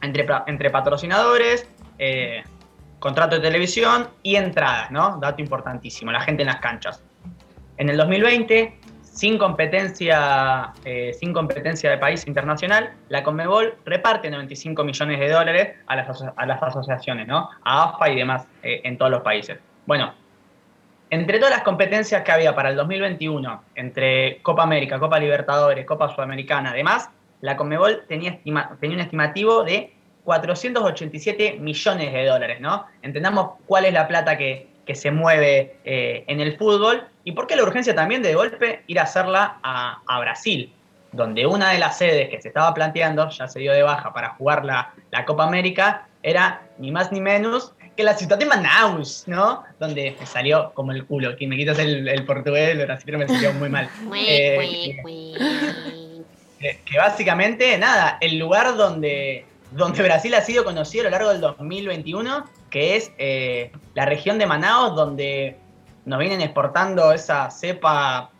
Entre, 0.00 0.26
entre 0.46 0.70
patrocinadores, 0.70 1.68
contrato 2.98 3.36
de 3.36 3.42
televisión 3.42 4.08
y 4.22 4.36
entradas, 4.36 4.90
¿no? 4.90 5.18
Dato 5.20 5.42
importantísimo, 5.42 6.10
la 6.12 6.20
gente 6.20 6.42
en 6.42 6.48
las 6.48 6.60
canchas. 6.60 7.02
En 7.76 7.88
el 7.88 7.96
2020, 7.96 8.78
sin 9.02 9.38
competencia, 9.38 10.72
eh, 10.84 11.12
sin 11.18 11.32
competencia 11.32 11.90
de 11.90 11.98
país 11.98 12.26
internacional, 12.26 12.94
la 13.08 13.22
Conmebol 13.22 13.76
reparte 13.84 14.30
95 14.30 14.82
millones 14.82 15.20
de 15.20 15.28
dólares 15.28 15.76
a 15.86 15.96
las, 15.96 16.24
a 16.36 16.46
las 16.46 16.62
asociaciones, 16.62 17.28
¿no? 17.28 17.48
A 17.62 17.90
AFA 17.90 18.10
y 18.10 18.16
demás 18.16 18.46
eh, 18.62 18.80
en 18.84 18.98
todos 18.98 19.10
los 19.10 19.22
países. 19.22 19.58
Bueno, 19.86 20.14
entre 21.10 21.38
todas 21.38 21.54
las 21.54 21.62
competencias 21.62 22.22
que 22.22 22.32
había 22.32 22.56
para 22.56 22.70
el 22.70 22.76
2021, 22.76 23.62
entre 23.76 24.42
Copa 24.42 24.64
América, 24.64 24.98
Copa 24.98 25.20
Libertadores, 25.20 25.86
Copa 25.86 26.08
Sudamericana, 26.08 26.70
además, 26.70 27.08
la 27.40 27.56
Conmebol 27.56 28.04
tenía, 28.08 28.40
tenía 28.80 28.96
un 28.96 29.00
estimativo 29.00 29.62
de 29.62 29.94
487 30.24 31.58
millones 31.60 32.12
de 32.12 32.24
dólares, 32.26 32.60
¿no? 32.60 32.86
Entendamos 33.02 33.52
cuál 33.66 33.84
es 33.84 33.92
la 33.92 34.08
plata 34.08 34.36
que, 34.36 34.68
que 34.84 34.94
se 34.94 35.10
mueve 35.10 35.76
eh, 35.84 36.24
en 36.26 36.40
el 36.40 36.56
fútbol 36.56 37.04
y 37.24 37.32
por 37.32 37.46
qué 37.46 37.56
la 37.56 37.62
urgencia 37.62 37.94
también 37.94 38.22
de, 38.22 38.34
golpe 38.34 38.82
ir 38.86 38.98
a 38.98 39.04
hacerla 39.04 39.58
a, 39.62 40.20
Brasil, 40.20 40.72
donde 41.12 41.46
una 41.46 41.70
de 41.70 41.78
las 41.78 41.98
sedes 41.98 42.28
que 42.28 42.40
se 42.40 42.48
estaba 42.48 42.72
planteando, 42.74 43.28
ya 43.30 43.48
se 43.48 43.60
dio 43.60 43.72
de 43.72 43.82
baja 43.82 44.12
para 44.12 44.30
jugar 44.30 44.64
la, 44.64 44.92
Copa 45.26 45.44
América, 45.44 46.06
era 46.22 46.62
ni 46.78 46.90
más 46.90 47.12
ni 47.12 47.20
menos 47.20 47.72
que 47.96 48.02
la 48.02 48.14
ciudad 48.14 48.36
de 48.38 48.46
Manaus, 48.46 49.24
¿no? 49.26 49.62
Donde 49.78 50.16
me 50.18 50.26
salió 50.26 50.72
como 50.74 50.90
el 50.90 51.06
culo. 51.06 51.36
Que 51.36 51.46
me 51.46 51.56
quitas 51.56 51.78
el, 51.78 52.24
portugués, 52.26 52.70
el 52.70 52.84
brasileño 52.84 53.18
me 53.18 53.28
salió 53.28 53.52
muy 53.52 53.68
mal. 53.68 53.88
Eh, 56.60 56.80
que, 56.86 56.96
básicamente, 56.96 57.76
nada, 57.76 58.16
el 58.22 58.38
lugar 58.38 58.74
donde, 58.76 59.44
donde 59.74 60.02
Brasil 60.02 60.34
ha 60.34 60.40
sido 60.40 60.64
conocido 60.64 61.02
a 61.02 61.04
lo 61.04 61.10
largo 61.10 61.30
del 61.30 61.40
2021 61.40 62.44
que 62.74 62.96
es 62.96 63.12
eh, 63.18 63.70
la 63.94 64.04
región 64.04 64.36
de 64.36 64.46
Manaus, 64.46 64.96
donde 64.96 65.56
nos 66.04 66.18
vienen 66.18 66.40
exportando 66.40 67.12
esa 67.12 67.48
cepa 67.48 68.30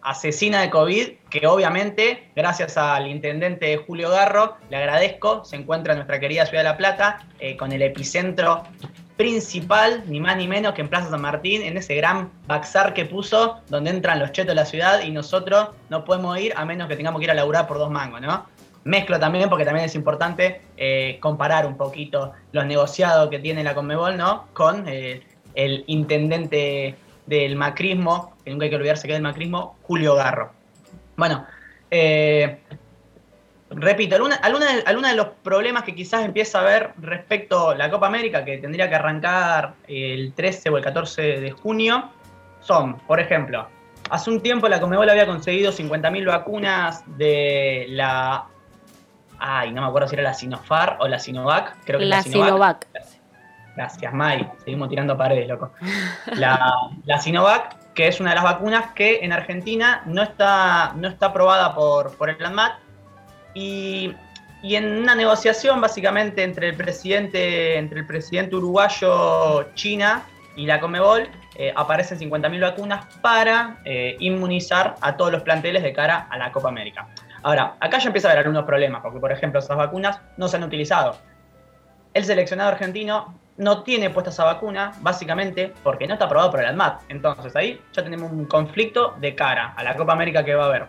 asesina 0.00 0.62
de 0.62 0.70
COVID, 0.70 1.08
que 1.28 1.46
obviamente, 1.46 2.30
gracias 2.34 2.78
al 2.78 3.06
intendente 3.06 3.76
Julio 3.76 4.08
Garro, 4.08 4.56
le 4.70 4.78
agradezco, 4.78 5.44
se 5.44 5.56
encuentra 5.56 5.92
en 5.92 5.98
nuestra 5.98 6.18
querida 6.18 6.46
ciudad 6.46 6.62
de 6.62 6.70
La 6.70 6.78
Plata, 6.78 7.26
eh, 7.38 7.54
con 7.58 7.70
el 7.72 7.82
epicentro 7.82 8.62
principal, 9.18 10.04
ni 10.06 10.20
más 10.20 10.38
ni 10.38 10.48
menos 10.48 10.72
que 10.72 10.80
en 10.80 10.88
Plaza 10.88 11.10
San 11.10 11.20
Martín, 11.20 11.60
en 11.60 11.76
ese 11.76 11.94
gran 11.96 12.30
baxar 12.46 12.94
que 12.94 13.04
puso, 13.04 13.60
donde 13.68 13.90
entran 13.90 14.18
los 14.18 14.32
chetos 14.32 14.48
de 14.48 14.54
la 14.54 14.64
ciudad 14.64 15.02
y 15.02 15.10
nosotros 15.10 15.68
no 15.90 16.06
podemos 16.06 16.38
ir 16.38 16.54
a 16.56 16.64
menos 16.64 16.88
que 16.88 16.96
tengamos 16.96 17.20
que 17.20 17.24
ir 17.24 17.30
a 17.30 17.34
laburar 17.34 17.68
por 17.68 17.76
dos 17.76 17.90
mangos, 17.90 18.22
¿no? 18.22 18.46
Mezclo 18.84 19.18
también 19.18 19.48
porque 19.48 19.64
también 19.64 19.86
es 19.86 19.94
importante 19.94 20.62
eh, 20.76 21.18
comparar 21.20 21.66
un 21.66 21.76
poquito 21.76 22.32
los 22.52 22.64
negociados 22.64 23.28
que 23.28 23.38
tiene 23.38 23.62
la 23.62 23.74
Conmebol, 23.74 24.16
¿no? 24.16 24.46
Con 24.54 24.88
eh, 24.88 25.22
el 25.54 25.84
intendente 25.86 26.94
del 27.26 27.56
macrismo, 27.56 28.34
que 28.44 28.50
nunca 28.50 28.64
hay 28.64 28.70
que 28.70 28.76
olvidarse 28.76 29.06
que 29.06 29.12
es 29.12 29.16
del 29.16 29.22
macrismo, 29.22 29.76
Julio 29.82 30.14
Garro. 30.14 30.52
Bueno, 31.16 31.46
eh, 31.90 32.58
repito, 33.68 34.16
algunos 34.16 35.10
de 35.10 35.14
los 35.14 35.26
problemas 35.42 35.84
que 35.84 35.94
quizás 35.94 36.24
empieza 36.24 36.60
a 36.60 36.64
ver 36.64 36.90
respecto 36.98 37.70
a 37.70 37.74
la 37.74 37.90
Copa 37.90 38.06
América, 38.06 38.44
que 38.44 38.58
tendría 38.58 38.88
que 38.88 38.94
arrancar 38.94 39.74
el 39.86 40.32
13 40.32 40.70
o 40.70 40.78
el 40.78 40.84
14 40.84 41.22
de 41.40 41.50
junio, 41.50 42.10
son, 42.60 42.96
por 43.00 43.20
ejemplo, 43.20 43.66
hace 44.10 44.30
un 44.30 44.40
tiempo 44.40 44.68
la 44.68 44.80
Conmebol 44.80 45.08
había 45.08 45.26
conseguido 45.26 45.72
50.000 45.72 46.26
vacunas 46.26 47.04
de 47.18 47.86
la 47.90 48.46
Ay, 49.40 49.72
no 49.72 49.80
me 49.80 49.88
acuerdo 49.88 50.06
si 50.06 50.14
era 50.14 50.22
la 50.22 50.34
Sinofar 50.34 50.98
o 51.00 51.08
la 51.08 51.18
Sinovac. 51.18 51.76
Creo 51.84 51.98
que 51.98 52.04
la, 52.04 52.22
Sinovac. 52.22 52.86
Gracias, 53.74 54.12
May. 54.12 54.46
Seguimos 54.64 54.90
tirando 54.90 55.16
paredes, 55.16 55.48
loco. 55.48 55.72
La, 56.36 57.18
Sinovac, 57.18 57.92
que 57.94 58.08
es 58.08 58.20
una 58.20 58.30
de 58.30 58.36
las 58.36 58.44
vacunas 58.44 58.92
que 58.94 59.20
en 59.22 59.32
Argentina 59.32 60.02
no 60.04 60.22
está, 60.22 60.92
no 60.96 61.08
está 61.08 61.26
aprobada 61.26 61.74
por, 61.74 62.16
por 62.16 62.28
el 62.28 62.44
ANMAT. 62.44 62.72
Y, 63.54 64.14
y, 64.62 64.76
en 64.76 64.98
una 64.98 65.14
negociación 65.14 65.80
básicamente 65.80 66.42
entre 66.42 66.68
el 66.68 66.76
presidente, 66.76 67.78
entre 67.78 68.00
el 68.00 68.06
presidente 68.06 68.54
uruguayo 68.56 69.72
China 69.74 70.22
y 70.54 70.66
la 70.66 70.78
Comebol, 70.78 71.28
eh, 71.56 71.72
aparecen 71.74 72.18
50.000 72.18 72.60
vacunas 72.60 73.06
para 73.22 73.78
eh, 73.84 74.16
inmunizar 74.20 74.96
a 75.00 75.16
todos 75.16 75.32
los 75.32 75.42
planteles 75.42 75.82
de 75.82 75.92
cara 75.92 76.26
a 76.30 76.38
la 76.38 76.52
Copa 76.52 76.68
América. 76.68 77.08
Ahora, 77.42 77.76
acá 77.80 77.98
ya 77.98 78.08
empieza 78.08 78.28
a 78.28 78.32
haber 78.32 78.46
algunos 78.46 78.64
problemas, 78.64 79.02
porque 79.02 79.18
por 79.18 79.32
ejemplo 79.32 79.60
esas 79.60 79.76
vacunas 79.76 80.20
no 80.36 80.48
se 80.48 80.56
han 80.56 80.64
utilizado. 80.64 81.16
El 82.12 82.24
seleccionado 82.24 82.70
argentino 82.70 83.34
no 83.56 83.82
tiene 83.82 84.10
puesta 84.10 84.30
esa 84.30 84.44
vacuna, 84.44 84.92
básicamente 85.00 85.72
porque 85.82 86.06
no 86.06 86.14
está 86.14 86.24
aprobado 86.26 86.50
por 86.50 86.60
el 86.60 86.66
ADMAT. 86.66 87.02
Entonces 87.08 87.54
ahí 87.54 87.80
ya 87.92 88.02
tenemos 88.02 88.32
un 88.32 88.46
conflicto 88.46 89.14
de 89.20 89.34
cara 89.34 89.74
a 89.76 89.84
la 89.84 89.94
Copa 89.96 90.12
América 90.12 90.44
que 90.44 90.54
va 90.54 90.64
a 90.64 90.68
haber 90.68 90.86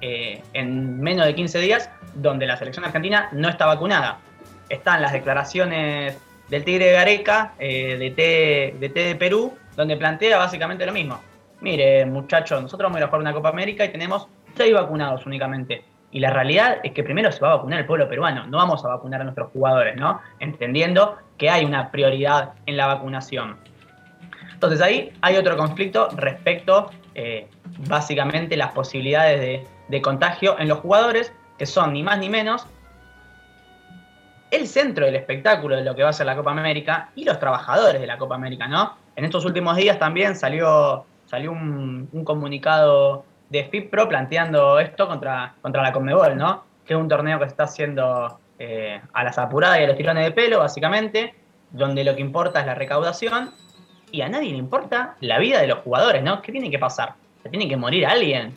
eh, 0.00 0.42
en 0.52 1.00
menos 1.00 1.26
de 1.26 1.34
15 1.34 1.58
días, 1.58 1.90
donde 2.14 2.46
la 2.46 2.56
selección 2.56 2.84
argentina 2.84 3.28
no 3.32 3.48
está 3.48 3.66
vacunada. 3.66 4.18
Están 4.68 5.02
las 5.02 5.12
declaraciones 5.12 6.16
del 6.48 6.64
Tigre 6.64 6.86
de 6.86 6.92
Gareca, 6.92 7.54
eh, 7.58 7.96
de, 7.98 8.10
T, 8.10 8.76
de 8.78 8.88
T 8.88 9.00
de 9.00 9.14
Perú, 9.16 9.56
donde 9.76 9.96
plantea 9.96 10.38
básicamente 10.38 10.86
lo 10.86 10.92
mismo. 10.92 11.20
Mire, 11.60 12.06
muchachos, 12.06 12.62
nosotros 12.62 12.86
vamos 12.86 12.96
a 12.96 13.00
ir 13.00 13.04
a 13.04 13.06
jugar 13.08 13.20
una 13.20 13.32
Copa 13.32 13.50
América 13.50 13.84
y 13.84 13.90
tenemos 13.90 14.28
seis 14.60 14.74
vacunados 14.74 15.24
únicamente. 15.24 15.82
Y 16.12 16.20
la 16.20 16.28
realidad 16.28 16.80
es 16.82 16.92
que 16.92 17.02
primero 17.02 17.32
se 17.32 17.40
va 17.40 17.52
a 17.52 17.56
vacunar 17.56 17.80
el 17.80 17.86
pueblo 17.86 18.06
peruano, 18.10 18.46
no 18.46 18.58
vamos 18.58 18.84
a 18.84 18.88
vacunar 18.88 19.22
a 19.22 19.24
nuestros 19.24 19.50
jugadores, 19.52 19.96
¿no? 19.96 20.20
Entendiendo 20.38 21.16
que 21.38 21.48
hay 21.48 21.64
una 21.64 21.90
prioridad 21.90 22.52
en 22.66 22.76
la 22.76 22.86
vacunación. 22.86 23.56
Entonces 24.52 24.82
ahí 24.82 25.14
hay 25.22 25.38
otro 25.38 25.56
conflicto 25.56 26.10
respecto, 26.14 26.90
eh, 27.14 27.48
básicamente, 27.88 28.54
las 28.58 28.72
posibilidades 28.72 29.66
de, 29.88 30.02
contagio 30.02 30.58
en 30.58 30.68
los 30.68 30.80
jugadores, 30.80 31.32
que 31.56 31.64
son 31.64 31.94
ni 31.94 32.02
más 32.02 32.18
ni 32.18 32.28
menos 32.28 32.66
el 34.50 34.66
centro 34.66 35.06
del 35.06 35.16
espectáculo 35.16 35.76
de 35.76 35.84
lo 35.84 35.94
que 35.94 36.02
va 36.02 36.10
a 36.10 36.12
ser 36.12 36.26
la 36.26 36.36
Copa 36.36 36.50
América 36.50 37.08
y 37.14 37.24
los 37.24 37.38
trabajadores 37.38 37.98
de 37.98 38.06
la 38.06 38.18
Copa 38.18 38.34
América, 38.34 38.68
¿no? 38.68 38.94
En 39.16 39.24
estos 39.24 39.46
últimos 39.46 39.76
días 39.76 39.98
también 39.98 40.36
salió, 40.36 41.06
salió 41.26 41.52
un 41.52 42.24
comunicado 42.24 43.24
de 43.50 43.64
FIPRO 43.64 44.08
planteando 44.08 44.80
esto 44.80 45.06
contra, 45.06 45.54
contra 45.60 45.82
la 45.82 45.92
Conmebol, 45.92 46.36
¿no? 46.36 46.64
Que 46.86 46.94
es 46.94 47.00
un 47.00 47.08
torneo 47.08 47.38
que 47.38 47.44
se 47.44 47.50
está 47.50 47.64
haciendo 47.64 48.38
eh, 48.58 49.00
a 49.12 49.24
las 49.24 49.38
apuradas 49.38 49.80
y 49.80 49.84
a 49.84 49.86
los 49.88 49.96
tirones 49.96 50.24
de 50.24 50.30
pelo, 50.30 50.60
básicamente, 50.60 51.34
donde 51.70 52.04
lo 52.04 52.14
que 52.14 52.20
importa 52.20 52.60
es 52.60 52.66
la 52.66 52.74
recaudación 52.74 53.50
y 54.12 54.22
a 54.22 54.28
nadie 54.28 54.52
le 54.52 54.58
importa 54.58 55.16
la 55.20 55.38
vida 55.38 55.60
de 55.60 55.66
los 55.66 55.80
jugadores, 55.80 56.22
¿no? 56.22 56.40
¿Qué 56.42 56.52
tiene 56.52 56.70
que 56.70 56.78
pasar? 56.78 57.14
Se 57.42 57.48
tiene 57.48 57.68
que 57.68 57.76
morir 57.76 58.06
alguien 58.06 58.54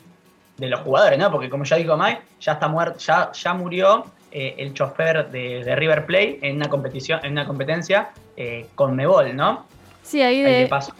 de 0.56 0.68
los 0.68 0.80
jugadores, 0.80 1.18
¿no? 1.18 1.30
Porque 1.30 1.50
como 1.50 1.64
ya 1.64 1.76
dijo 1.76 1.96
Mike, 1.96 2.22
ya 2.40 2.52
está 2.52 2.68
muerto, 2.68 2.98
ya, 2.98 3.32
ya 3.32 3.54
murió 3.54 4.04
eh, 4.30 4.54
el 4.58 4.74
chofer 4.74 5.28
de, 5.30 5.74
River 5.76 6.06
Plate 6.06 6.38
en 6.42 6.56
una 6.56 6.68
competición, 6.68 7.20
en 7.24 7.32
una 7.32 7.46
competencia 7.46 8.10
eh, 8.36 8.66
con 8.74 8.94
Mebol, 8.94 9.34
¿no? 9.34 9.66
Sí, 10.02 10.22
ahí 10.22 10.42
de. 10.42 10.66
paso 10.66 10.92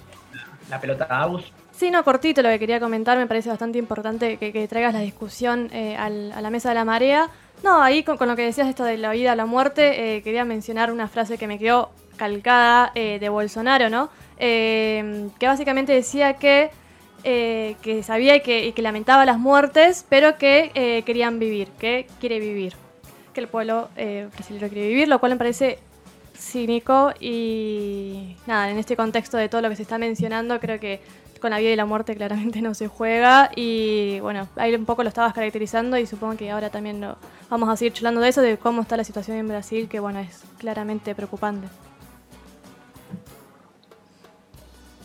la 0.70 0.80
pelota 0.80 1.06
a 1.08 1.22
Abus. 1.22 1.52
Sí, 1.76 1.90
no, 1.90 2.04
cortito 2.04 2.42
lo 2.42 2.48
que 2.50 2.58
quería 2.58 2.78
comentar, 2.78 3.18
me 3.18 3.26
parece 3.26 3.48
bastante 3.48 3.78
importante 3.78 4.36
que, 4.36 4.68
traigas 4.68 4.94
la 4.94 5.00
discusión 5.00 5.68
eh, 5.72 5.96
a 5.96 6.08
la 6.08 6.50
mesa 6.50 6.68
de 6.68 6.76
la 6.76 6.84
marea. 6.84 7.28
No, 7.62 7.82
ahí 7.82 8.02
con, 8.04 8.16
lo 8.28 8.36
que 8.36 8.42
decías 8.42 8.68
esto 8.68 8.84
de 8.84 8.96
la 8.96 9.12
vida 9.12 9.32
a 9.32 9.36
la 9.36 9.46
muerte, 9.46 10.20
quería 10.22 10.44
mencionar 10.44 10.92
una 10.92 11.08
frase 11.08 11.38
que 11.38 11.46
me 11.46 11.58
quedó 11.58 11.90
calcada 12.16 12.92
de 12.94 13.28
Bolsonaro, 13.28 13.88
¿no? 13.88 14.10
que 14.38 15.32
básicamente 15.40 15.92
decía 15.92 16.34
que 16.34 16.70
que 17.22 18.02
sabía 18.04 18.36
y 18.36 18.40
que, 18.42 18.66
y 18.66 18.72
que, 18.72 18.82
lamentaba 18.82 19.24
las 19.24 19.38
muertes, 19.38 20.04
pero 20.08 20.36
que 20.36 21.02
querían 21.06 21.38
vivir, 21.38 21.68
que 21.78 22.06
quiere 22.20 22.38
vivir 22.38 22.74
que 23.34 23.40
el 23.40 23.48
pueblo 23.48 23.90
eh, 23.96 24.28
brasileño 24.32 24.68
quiere 24.68 24.88
vivir, 24.88 25.08
lo 25.08 25.18
cual 25.18 25.32
me 25.32 25.38
parece 25.38 25.78
cínico 26.38 27.12
y 27.20 28.36
nada, 28.46 28.70
en 28.70 28.78
este 28.78 28.96
contexto 28.96 29.36
de 29.36 29.48
todo 29.48 29.60
lo 29.60 29.68
que 29.68 29.76
se 29.76 29.82
está 29.82 29.98
mencionando, 29.98 30.58
creo 30.60 30.80
que 30.80 31.00
con 31.44 31.50
la 31.50 31.58
vida 31.58 31.72
y 31.72 31.76
la 31.76 31.84
muerte 31.84 32.16
claramente 32.16 32.62
no 32.62 32.72
se 32.72 32.88
juega 32.88 33.50
y 33.54 34.18
bueno, 34.20 34.48
ahí 34.56 34.74
un 34.74 34.86
poco 34.86 35.02
lo 35.02 35.10
estabas 35.10 35.34
caracterizando 35.34 35.98
y 35.98 36.06
supongo 36.06 36.38
que 36.38 36.50
ahora 36.50 36.70
también 36.70 37.02
lo, 37.02 37.18
vamos 37.50 37.68
a 37.68 37.76
seguir 37.76 37.92
charlando 37.92 38.22
de 38.22 38.30
eso, 38.30 38.40
de 38.40 38.56
cómo 38.56 38.80
está 38.80 38.96
la 38.96 39.04
situación 39.04 39.36
en 39.36 39.48
Brasil, 39.48 39.86
que 39.86 40.00
bueno, 40.00 40.20
es 40.20 40.42
claramente 40.56 41.14
preocupante. 41.14 41.68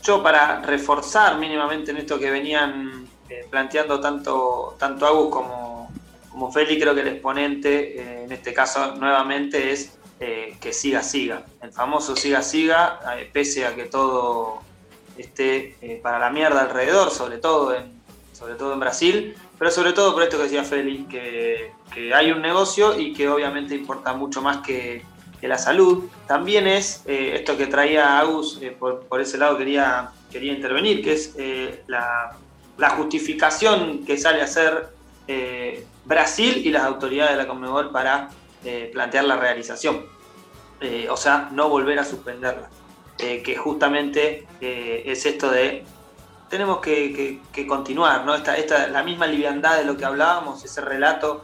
Yo 0.01 0.24
para 0.24 0.62
reforzar 0.62 1.38
mínimamente 1.38 1.91
en 1.91 1.98
esto 1.98 2.17
que 2.17 2.31
venían 2.31 3.05
eh, 3.27 3.46
planteando 3.50 4.00
tanto, 4.00 4.77
tanto 4.79 5.05
Agus 5.05 5.29
como 5.29 5.91
como 6.29 6.53
Feli, 6.53 6.79
creo 6.79 6.96
que 6.96 7.01
el 7.01 7.10
exponente 7.10 8.00
eh, 8.00 8.24
en 8.24 8.31
este 8.31 8.53
caso 8.53 8.96
nuevamente 8.96 9.74
es 9.74 9.98
eh, 10.22 10.55
que 10.62 10.72
siga, 10.72 11.03
siga. 11.03 11.43
El 11.62 11.74
famoso 11.74 12.15
siga, 12.15 12.41
siga, 12.41 12.98
pese 13.34 13.65
a 13.65 13.75
que 13.75 13.86
todo 13.86 14.68
esté 15.19 15.99
para 16.01 16.19
la 16.19 16.29
mierda 16.29 16.61
alrededor, 16.61 17.11
sobre 17.11 17.38
todo, 17.38 17.75
en, 17.75 17.91
sobre 18.33 18.55
todo 18.55 18.73
en 18.73 18.79
Brasil, 18.79 19.35
pero 19.57 19.71
sobre 19.71 19.93
todo 19.93 20.13
por 20.13 20.23
esto 20.23 20.38
que 20.38 20.43
decía 20.43 20.63
Feli, 20.63 21.05
que, 21.05 21.71
hay 22.13 22.31
un 22.31 22.41
negocio 22.41 22.97
y 22.97 23.13
que 23.13 23.27
obviamente 23.27 23.75
importa 23.75 24.13
mucho 24.13 24.41
más 24.41 24.57
que, 24.57 25.03
la 25.41 25.57
salud. 25.57 26.03
También 26.27 26.67
es 26.67 27.01
esto 27.05 27.55
que 27.55 27.67
traía 27.67 28.19
Agus, 28.19 28.59
por, 28.77 29.21
ese 29.21 29.38
lado 29.38 29.57
quería, 29.57 30.11
quería 30.29 30.51
intervenir, 30.51 31.01
que 31.01 31.13
es 31.13 31.35
la, 31.88 32.35
la 32.77 32.89
justificación 32.89 34.05
que 34.05 34.17
sale 34.17 34.41
a 34.41 34.43
hacer 34.45 34.89
Brasil 36.09 36.65
y 36.65 36.71
las 36.71 36.83
autoridades 36.83 37.33
de 37.33 37.38
la 37.38 37.47
Conmebol 37.47 37.91
para 37.91 38.29
eh, 38.65 38.89
plantear 38.91 39.25
la 39.25 39.38
realización. 39.38 40.05
Eh, 40.81 41.07
o 41.09 41.15
sea, 41.15 41.49
no 41.51 41.69
volver 41.69 41.99
a 41.99 42.03
suspenderla. 42.03 42.67
Eh, 43.19 43.41
que 43.43 43.57
justamente 43.57 44.47
es 44.61 45.25
esto 45.25 45.51
de 45.51 45.83
tenemos 46.49 46.79
que, 46.79 47.39
continuar, 47.67 48.25
¿no? 48.25 48.33
Esta, 48.33 48.55
esta, 48.55 48.88
la 48.88 49.03
misma 49.03 49.27
liviandad 49.27 49.77
de 49.77 49.83
lo 49.85 49.95
que 49.97 50.05
hablábamos, 50.05 50.63
ese 50.63 50.81
relato, 50.81 51.43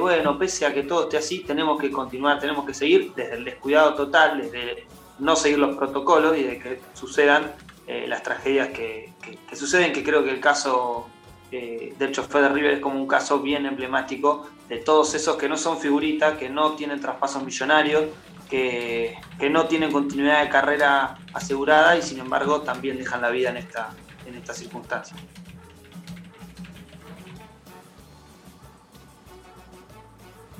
bueno, 0.00 0.38
pese 0.38 0.66
a 0.66 0.74
que 0.74 0.82
todo 0.82 1.04
esté 1.04 1.18
así, 1.18 1.40
tenemos 1.40 1.80
que 1.80 1.90
continuar, 1.90 2.40
tenemos 2.40 2.66
que 2.66 2.74
seguir 2.74 3.12
desde 3.14 3.34
el 3.34 3.44
descuidado 3.44 3.94
total, 3.94 4.40
desde 4.40 4.86
no 5.20 5.36
seguir 5.36 5.58
los 5.58 5.76
protocolos 5.76 6.36
y 6.36 6.42
de 6.42 6.58
que 6.58 6.80
sucedan 6.94 7.52
las 7.86 8.22
tragedias 8.22 8.68
que, 8.70 9.12
que, 9.48 9.54
suceden, 9.54 9.92
que 9.92 10.02
creo 10.02 10.24
que 10.24 10.30
el 10.30 10.40
caso 10.40 11.06
eh, 11.50 11.94
de 11.98 12.04
hecho, 12.04 12.22
Fede 12.24 12.48
River 12.50 12.74
es 12.74 12.80
como 12.80 13.00
un 13.00 13.06
caso 13.06 13.40
bien 13.40 13.64
emblemático 13.64 14.46
de 14.68 14.78
todos 14.78 15.14
esos 15.14 15.36
que 15.36 15.48
no 15.48 15.56
son 15.56 15.78
figuritas, 15.78 16.36
que 16.36 16.50
no 16.50 16.72
tienen 16.72 17.00
traspasos 17.00 17.42
millonarios, 17.42 18.04
que, 18.48 19.16
no 19.50 19.66
tienen 19.66 19.92
continuidad 19.92 20.42
de 20.42 20.48
carrera 20.48 21.18
asegurada 21.32 21.96
y 21.96 22.02
sin 22.02 22.18
embargo 22.18 22.62
también 22.62 22.98
dejan 22.98 23.20
la 23.20 23.30
vida 23.30 23.50
en 23.50 23.58
esta, 23.58 23.90
en 24.26 24.34
esta 24.34 24.52
circunstancia. 24.52 25.16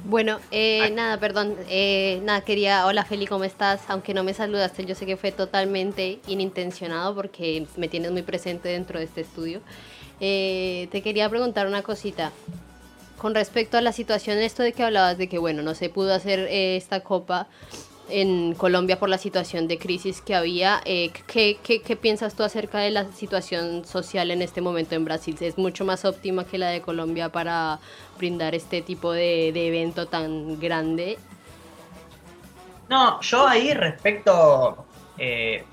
Bueno, 0.04 0.38
eh, 0.50 0.90
nada, 0.92 1.20
perdón, 1.20 1.54
eh, 1.68 2.20
nada, 2.24 2.40
quería, 2.40 2.86
hola 2.86 3.04
Feli, 3.04 3.26
¿cómo 3.26 3.44
estás? 3.44 3.82
Aunque 3.88 4.14
no 4.14 4.24
me 4.24 4.32
saludaste, 4.32 4.86
yo 4.86 4.94
sé 4.94 5.04
que 5.04 5.18
fue 5.18 5.32
totalmente 5.32 6.20
inintencionado 6.26 7.14
porque 7.14 7.66
me 7.76 7.88
tienes 7.88 8.10
muy 8.10 8.22
presente 8.22 8.70
dentro 8.70 8.98
de 8.98 9.04
este 9.04 9.20
estudio. 9.20 9.60
Eh, 10.20 10.88
te 10.90 11.02
quería 11.02 11.28
preguntar 11.28 11.66
una 11.66 11.82
cosita. 11.82 12.32
Con 13.18 13.34
respecto 13.34 13.76
a 13.76 13.80
la 13.80 13.92
situación, 13.92 14.38
esto 14.38 14.62
de 14.62 14.72
que 14.72 14.84
hablabas 14.84 15.18
de 15.18 15.28
que, 15.28 15.38
bueno, 15.38 15.62
no 15.62 15.74
se 15.74 15.88
pudo 15.88 16.14
hacer 16.14 16.40
eh, 16.40 16.76
esta 16.76 17.00
copa 17.00 17.48
en 18.08 18.54
Colombia 18.54 18.98
por 18.98 19.08
la 19.08 19.18
situación 19.18 19.68
de 19.68 19.78
crisis 19.78 20.22
que 20.22 20.34
había, 20.34 20.80
eh, 20.84 21.10
¿qué, 21.26 21.98
piensas 22.00 22.34
tú 22.34 22.42
acerca 22.42 22.78
de 22.78 22.90
la 22.90 23.04
situación 23.12 23.84
social 23.84 24.30
en 24.30 24.40
este 24.40 24.60
momento 24.60 24.94
en 24.94 25.04
Brasil? 25.04 25.36
¿Es 25.40 25.58
mucho 25.58 25.84
más 25.84 26.04
óptima 26.04 26.44
que 26.44 26.58
la 26.58 26.68
de 26.68 26.80
Colombia 26.80 27.28
para 27.30 27.80
brindar 28.16 28.54
este 28.54 28.82
tipo 28.82 29.12
de, 29.12 29.50
de 29.52 29.68
evento 29.68 30.06
tan 30.06 30.58
grande? 30.58 31.18
No, 32.88 33.20
yo 33.20 33.46
ahí 33.46 33.74
respecto 33.74 34.86
eh, 35.18 35.64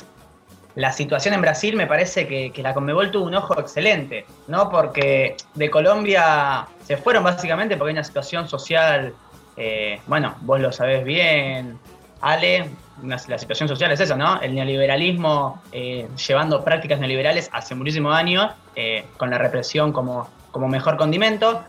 la 0.75 0.91
situación 0.91 1.33
en 1.33 1.41
Brasil 1.41 1.75
me 1.75 1.87
parece 1.87 2.27
que, 2.27 2.61
la 2.61 2.73
Conmebol 2.73 3.09
tuvo 3.09 3.25
un 3.25 3.35
ojo 3.35 3.59
excelente, 3.59 4.25
¿no? 4.47 4.69
Porque 4.69 5.37
de 5.53 5.69
Colombia 5.69 6.67
se 6.83 6.97
fueron 6.97 7.23
básicamente 7.23 7.77
porque 7.77 7.91
hay 7.91 7.95
una 7.95 8.03
situación 8.03 8.47
social, 8.47 9.13
eh, 9.55 10.01
bueno, 10.05 10.35
vos 10.41 10.59
lo 10.59 10.73
sabés 10.73 11.05
bien, 11.05 11.79
Ale, 12.19 12.69
la 13.03 13.37
situación 13.37 13.69
social 13.69 13.91
es 13.93 14.01
esa, 14.01 14.17
¿no? 14.17 14.41
El 14.41 14.53
neoliberalismo 14.53 15.61
eh, 15.71 16.07
llevando 16.27 16.63
prácticas 16.63 16.99
neoliberales 16.99 17.49
hace 17.53 17.73
muchísimos 17.73 18.13
años, 18.13 18.51
eh, 18.75 19.05
con 19.15 19.29
la 19.29 19.37
represión 19.37 19.93
como, 19.93 20.29
como 20.51 20.67
mejor 20.67 20.97
condimento. 20.97 21.63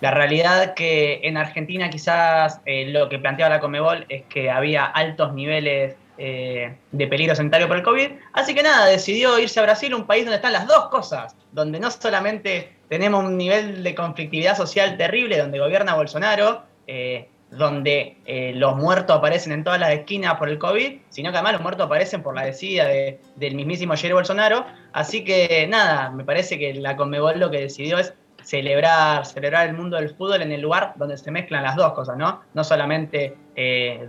La 0.00 0.10
realidad 0.10 0.74
que 0.74 1.20
en 1.22 1.36
Argentina 1.36 1.88
quizás 1.90 2.60
lo 2.66 3.08
que 3.08 3.20
planteaba 3.20 3.54
la 3.54 3.60
Conmebol 3.60 4.04
es 4.08 4.24
que 4.24 4.50
había 4.50 4.84
altos 4.84 5.32
niveles 5.32 5.94
eh, 6.18 6.76
de 6.90 7.06
peligro 7.06 7.34
sanitario 7.34 7.66
por 7.66 7.78
el 7.78 7.82
COVID. 7.82 8.10
Así 8.34 8.54
que 8.54 8.62
nada, 8.62 8.84
decidió 8.86 9.38
irse 9.38 9.58
a 9.60 9.62
Brasil, 9.62 9.94
un 9.94 10.06
país 10.06 10.24
donde 10.24 10.36
están 10.36 10.52
las 10.52 10.66
dos 10.66 10.88
cosas, 10.88 11.34
donde 11.52 11.80
no 11.80 11.90
solamente 11.90 12.76
tenemos 12.90 13.24
un 13.24 13.38
nivel 13.38 13.82
de 13.82 13.94
conflictividad 13.94 14.54
social 14.54 14.98
terrible, 14.98 15.38
donde 15.38 15.58
gobierna 15.58 15.94
Bolsonaro, 15.94 16.64
eh, 16.86 17.30
donde 17.50 18.18
eh, 18.26 18.52
los 18.54 18.76
muertos 18.76 19.16
aparecen 19.16 19.52
en 19.52 19.64
todas 19.64 19.80
las 19.80 19.90
esquinas 19.90 20.34
por 20.34 20.50
el 20.50 20.58
COVID, 20.58 20.98
sino 21.08 21.30
que 21.30 21.38
además 21.38 21.54
los 21.54 21.62
muertos 21.62 21.86
aparecen 21.86 22.22
por 22.22 22.34
la 22.34 22.44
decida 22.44 22.88
del 23.36 23.54
mismísimo 23.54 23.94
Jair 23.96 24.12
Bolsonaro. 24.12 24.66
Así 24.92 25.24
que 25.24 25.66
nada, 25.66 26.10
me 26.10 26.24
parece 26.24 26.58
que 26.58 26.74
la 26.74 26.94
Conmebol 26.94 27.40
lo 27.40 27.50
que 27.50 27.60
decidió 27.60 27.98
es 27.98 28.12
celebrar, 28.42 29.24
celebrar 29.24 29.66
el 29.66 29.74
mundo 29.74 29.96
del 29.96 30.10
fútbol 30.10 30.42
en 30.42 30.52
el 30.52 30.60
lugar 30.60 30.92
donde 30.96 31.16
se 31.16 31.30
mezclan 31.30 31.62
las 31.62 31.76
dos 31.76 31.94
cosas, 31.94 32.18
¿no? 32.18 32.42
No 32.52 32.64
solamente 32.64 33.34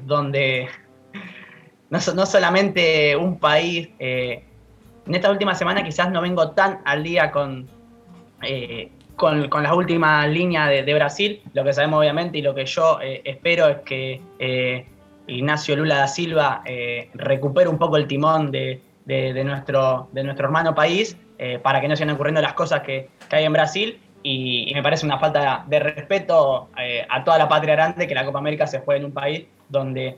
donde 0.04 0.70
no, 1.94 2.26
solamente 2.26 3.16
un 3.16 3.38
país. 3.40 3.90
Eh, 4.00 4.44
en 5.06 5.16
esta 5.16 5.30
última 5.30 5.54
semana 5.54 5.84
quizás 5.84 6.10
no 6.12 6.22
vengo 6.22 6.52
tan 6.52 6.80
al 6.86 7.04
día 7.04 7.30
con, 7.32 7.68
eh, 8.42 8.90
con, 9.16 9.48
con, 9.50 9.64
las 9.64 9.74
últimas 9.74 10.28
líneas 10.30 10.70
de, 10.70 10.94
Brasil. 10.94 11.42
Lo 11.54 11.64
que 11.64 11.74
sabemos 11.74 12.00
obviamente 12.00 12.40
y 12.40 12.42
lo 12.42 12.56
que 12.56 12.66
yo 12.66 13.00
eh, 13.02 13.22
espero 13.26 13.68
es 13.68 13.78
que 13.82 14.86
Ignacio 15.28 15.76
Lula 15.76 15.98
da 15.98 16.08
Silva 16.08 16.64
recupere 17.14 17.70
un 17.70 17.78
poco 17.78 17.98
el 17.98 18.08
timón 18.08 18.52
de, 18.52 18.82
nuestro, 19.46 20.10
de 20.12 20.24
nuestro 20.24 20.48
hermano 20.48 20.74
país 20.74 21.18
para 21.62 21.80
que 21.80 21.88
no 21.88 21.96
sigan 21.96 22.16
ocurriendo 22.16 22.42
las 22.42 22.54
cosas 22.54 22.82
que, 22.82 23.10
hay 23.30 23.44
en 23.46 23.54
Brasil. 23.54 24.00
Y, 24.26 24.70
y, 24.70 24.74
me 24.74 24.82
parece 24.82 25.06
una 25.06 25.20
falta 25.20 25.66
de 25.68 25.80
respeto 25.80 26.70
a 27.10 27.24
toda 27.24 27.38
la 27.38 27.50
patria 27.50 27.76
grande 27.76 28.08
que 28.08 28.16
la 28.16 28.26
Copa 28.26 28.40
América 28.40 28.68
se 28.68 28.80
juegue 28.80 29.00
en 29.00 29.06
un 29.06 29.12
país 29.12 29.46
donde 29.70 30.18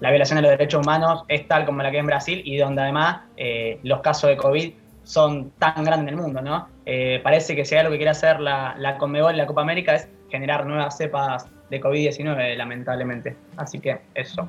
la 0.00 0.10
violación 0.10 0.36
de 0.36 0.42
los 0.42 0.50
derechos 0.50 0.84
humanos 0.84 1.24
es 1.28 1.46
tal 1.48 1.64
como 1.64 1.82
la 1.82 1.90
que 1.90 1.96
hay 1.96 2.00
en 2.00 2.06
Brasil 2.06 2.42
y 2.44 2.56
donde 2.58 2.82
además 2.82 3.22
eh, 3.36 3.80
los 3.82 4.00
casos 4.00 4.30
de 4.30 4.36
COVID 4.36 4.72
son 5.04 5.50
tan 5.58 5.84
grandes 5.84 6.12
en 6.12 6.18
el 6.18 6.22
mundo, 6.22 6.42
¿no? 6.42 6.68
Eh, 6.84 7.20
parece 7.22 7.54
que 7.54 7.64
si 7.64 7.74
hay 7.74 7.80
algo 7.80 7.92
que 7.92 7.98
quiere 7.98 8.10
hacer 8.10 8.40
la, 8.40 8.74
la 8.78 8.98
Conmebol 8.98 9.34
y 9.34 9.38
la 9.38 9.46
Copa 9.46 9.62
América 9.62 9.94
es 9.94 10.08
generar 10.30 10.66
nuevas 10.66 10.96
cepas 10.96 11.48
de 11.70 11.80
COVID-19, 11.80 12.56
lamentablemente. 12.56 13.36
Así 13.56 13.78
que 13.78 14.00
eso. 14.14 14.48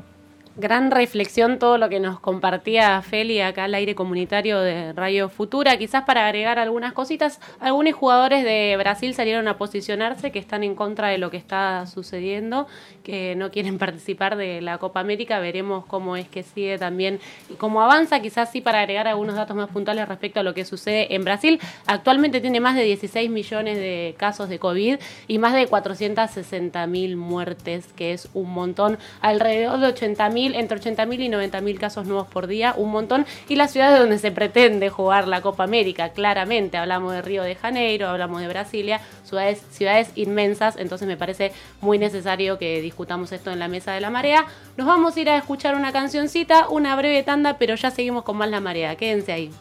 Gran 0.60 0.90
reflexión 0.90 1.60
todo 1.60 1.78
lo 1.78 1.88
que 1.88 2.00
nos 2.00 2.20
compartía 2.20 3.00
Feli 3.04 3.42
acá 3.42 3.66
al 3.66 3.76
aire 3.76 3.94
comunitario 3.94 4.60
de 4.60 4.92
Radio 4.92 5.30
Futura. 5.30 5.78
Quizás 5.78 6.06
para 6.06 6.26
agregar 6.26 6.58
algunas 6.58 6.94
cositas, 6.94 7.40
algunos 7.60 7.94
jugadores 7.94 8.44
de 8.44 8.76
Brasil 8.76 9.14
salieron 9.14 9.48
a 9.48 9.60
posicionarse 9.60 10.32
que 10.32 10.40
están 10.40 10.64
en 10.64 10.74
contra 10.74 11.10
de 11.10 11.20
lo 11.20 11.30
que 11.30 11.38
está 11.38 11.86
sucediendo, 11.86 12.66
que 13.04 13.36
no 13.36 13.52
quieren 13.52 13.78
participar 13.78 14.36
de 14.36 14.62
la 14.62 14.80
Copa 14.80 15.00
América. 15.00 15.38
Veremos 15.38 15.86
cómo 15.86 16.18
es 16.18 16.28
que 16.28 16.42
sigue 16.42 16.80
también 16.80 17.20
y 17.52 17.54
cómo 17.54 17.84
avanza. 17.84 18.20
Quizás 18.20 18.52
sí 18.52 18.60
para 18.60 18.80
agregar 18.80 19.08
algunos 19.08 19.36
datos 19.36 19.56
más 19.56 19.70
puntuales 19.70 20.08
respecto 20.08 20.40
a 20.40 20.44
lo 20.44 20.56
que 20.56 20.66
sucede 20.66 21.14
en 21.14 21.24
Brasil. 21.24 21.60
Actualmente 21.86 22.42
tiene 22.42 22.62
más 22.62 22.76
de 22.76 22.82
16 22.82 23.30
millones 23.30 23.78
de 23.78 24.16
casos 24.18 24.50
de 24.50 24.58
COVID 24.58 24.98
y 25.28 25.38
más 25.38 25.54
de 25.54 25.68
460 25.68 26.88
mil 26.88 27.16
muertes, 27.16 27.94
que 27.94 28.14
es 28.14 28.28
un 28.34 28.52
montón. 28.52 28.98
Alrededor 29.22 29.80
de 29.82 29.88
80 29.90 30.30
mil 30.32 30.47
entre 30.56 30.80
80.000 30.80 31.20
y 31.20 31.30
90.000 31.30 31.78
casos 31.78 32.06
nuevos 32.06 32.28
por 32.28 32.48
día, 32.48 32.74
un 32.78 32.92
montón. 32.92 33.26
Y 33.48 33.56
las 33.56 33.72
ciudades 33.72 34.00
donde 34.00 34.20
se 34.20 34.32
pretende 34.32 34.90
jugar 34.90 35.28
la 35.28 35.42
Copa 35.42 35.64
América, 35.64 36.10
claramente, 36.10 36.78
hablamos 36.78 37.14
de 37.14 37.22
Río 37.22 37.44
de 37.44 37.56
Janeiro, 37.56 38.08
hablamos 38.08 38.42
de 38.42 38.48
Brasilia, 38.48 39.02
ciudades, 39.24 40.12
inmensas, 40.16 40.78
entonces 40.78 41.08
me 41.08 41.18
parece 41.18 41.52
muy 41.82 41.98
necesario 41.98 42.58
que 42.58 42.82
discutamos 42.82 43.32
esto 43.32 43.52
en 43.52 43.60
la 43.60 43.68
mesa 43.68 43.94
de 43.94 44.02
la 44.02 44.10
marea. 44.10 44.46
Nos 44.78 44.88
vamos 44.88 45.16
a 45.16 45.20
ir 45.20 45.30
a 45.30 45.38
escuchar 45.38 45.76
una 45.76 45.92
cancioncita, 45.92 46.68
una 46.70 46.96
breve 46.96 47.24
tanda, 47.24 47.58
pero 47.58 47.76
ya 47.76 47.92
seguimos 47.92 48.24
con 48.24 48.38
más 48.38 48.50
la 48.50 48.60
marea, 48.60 48.96
quédense 48.96 49.32
ahí. 49.32 49.52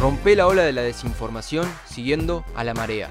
Rompe 0.00 0.34
la 0.34 0.46
ola 0.46 0.62
de 0.62 0.72
la 0.72 0.80
desinformación 0.80 1.70
siguiendo 1.84 2.42
a 2.54 2.64
la 2.64 2.72
marea. 2.72 3.10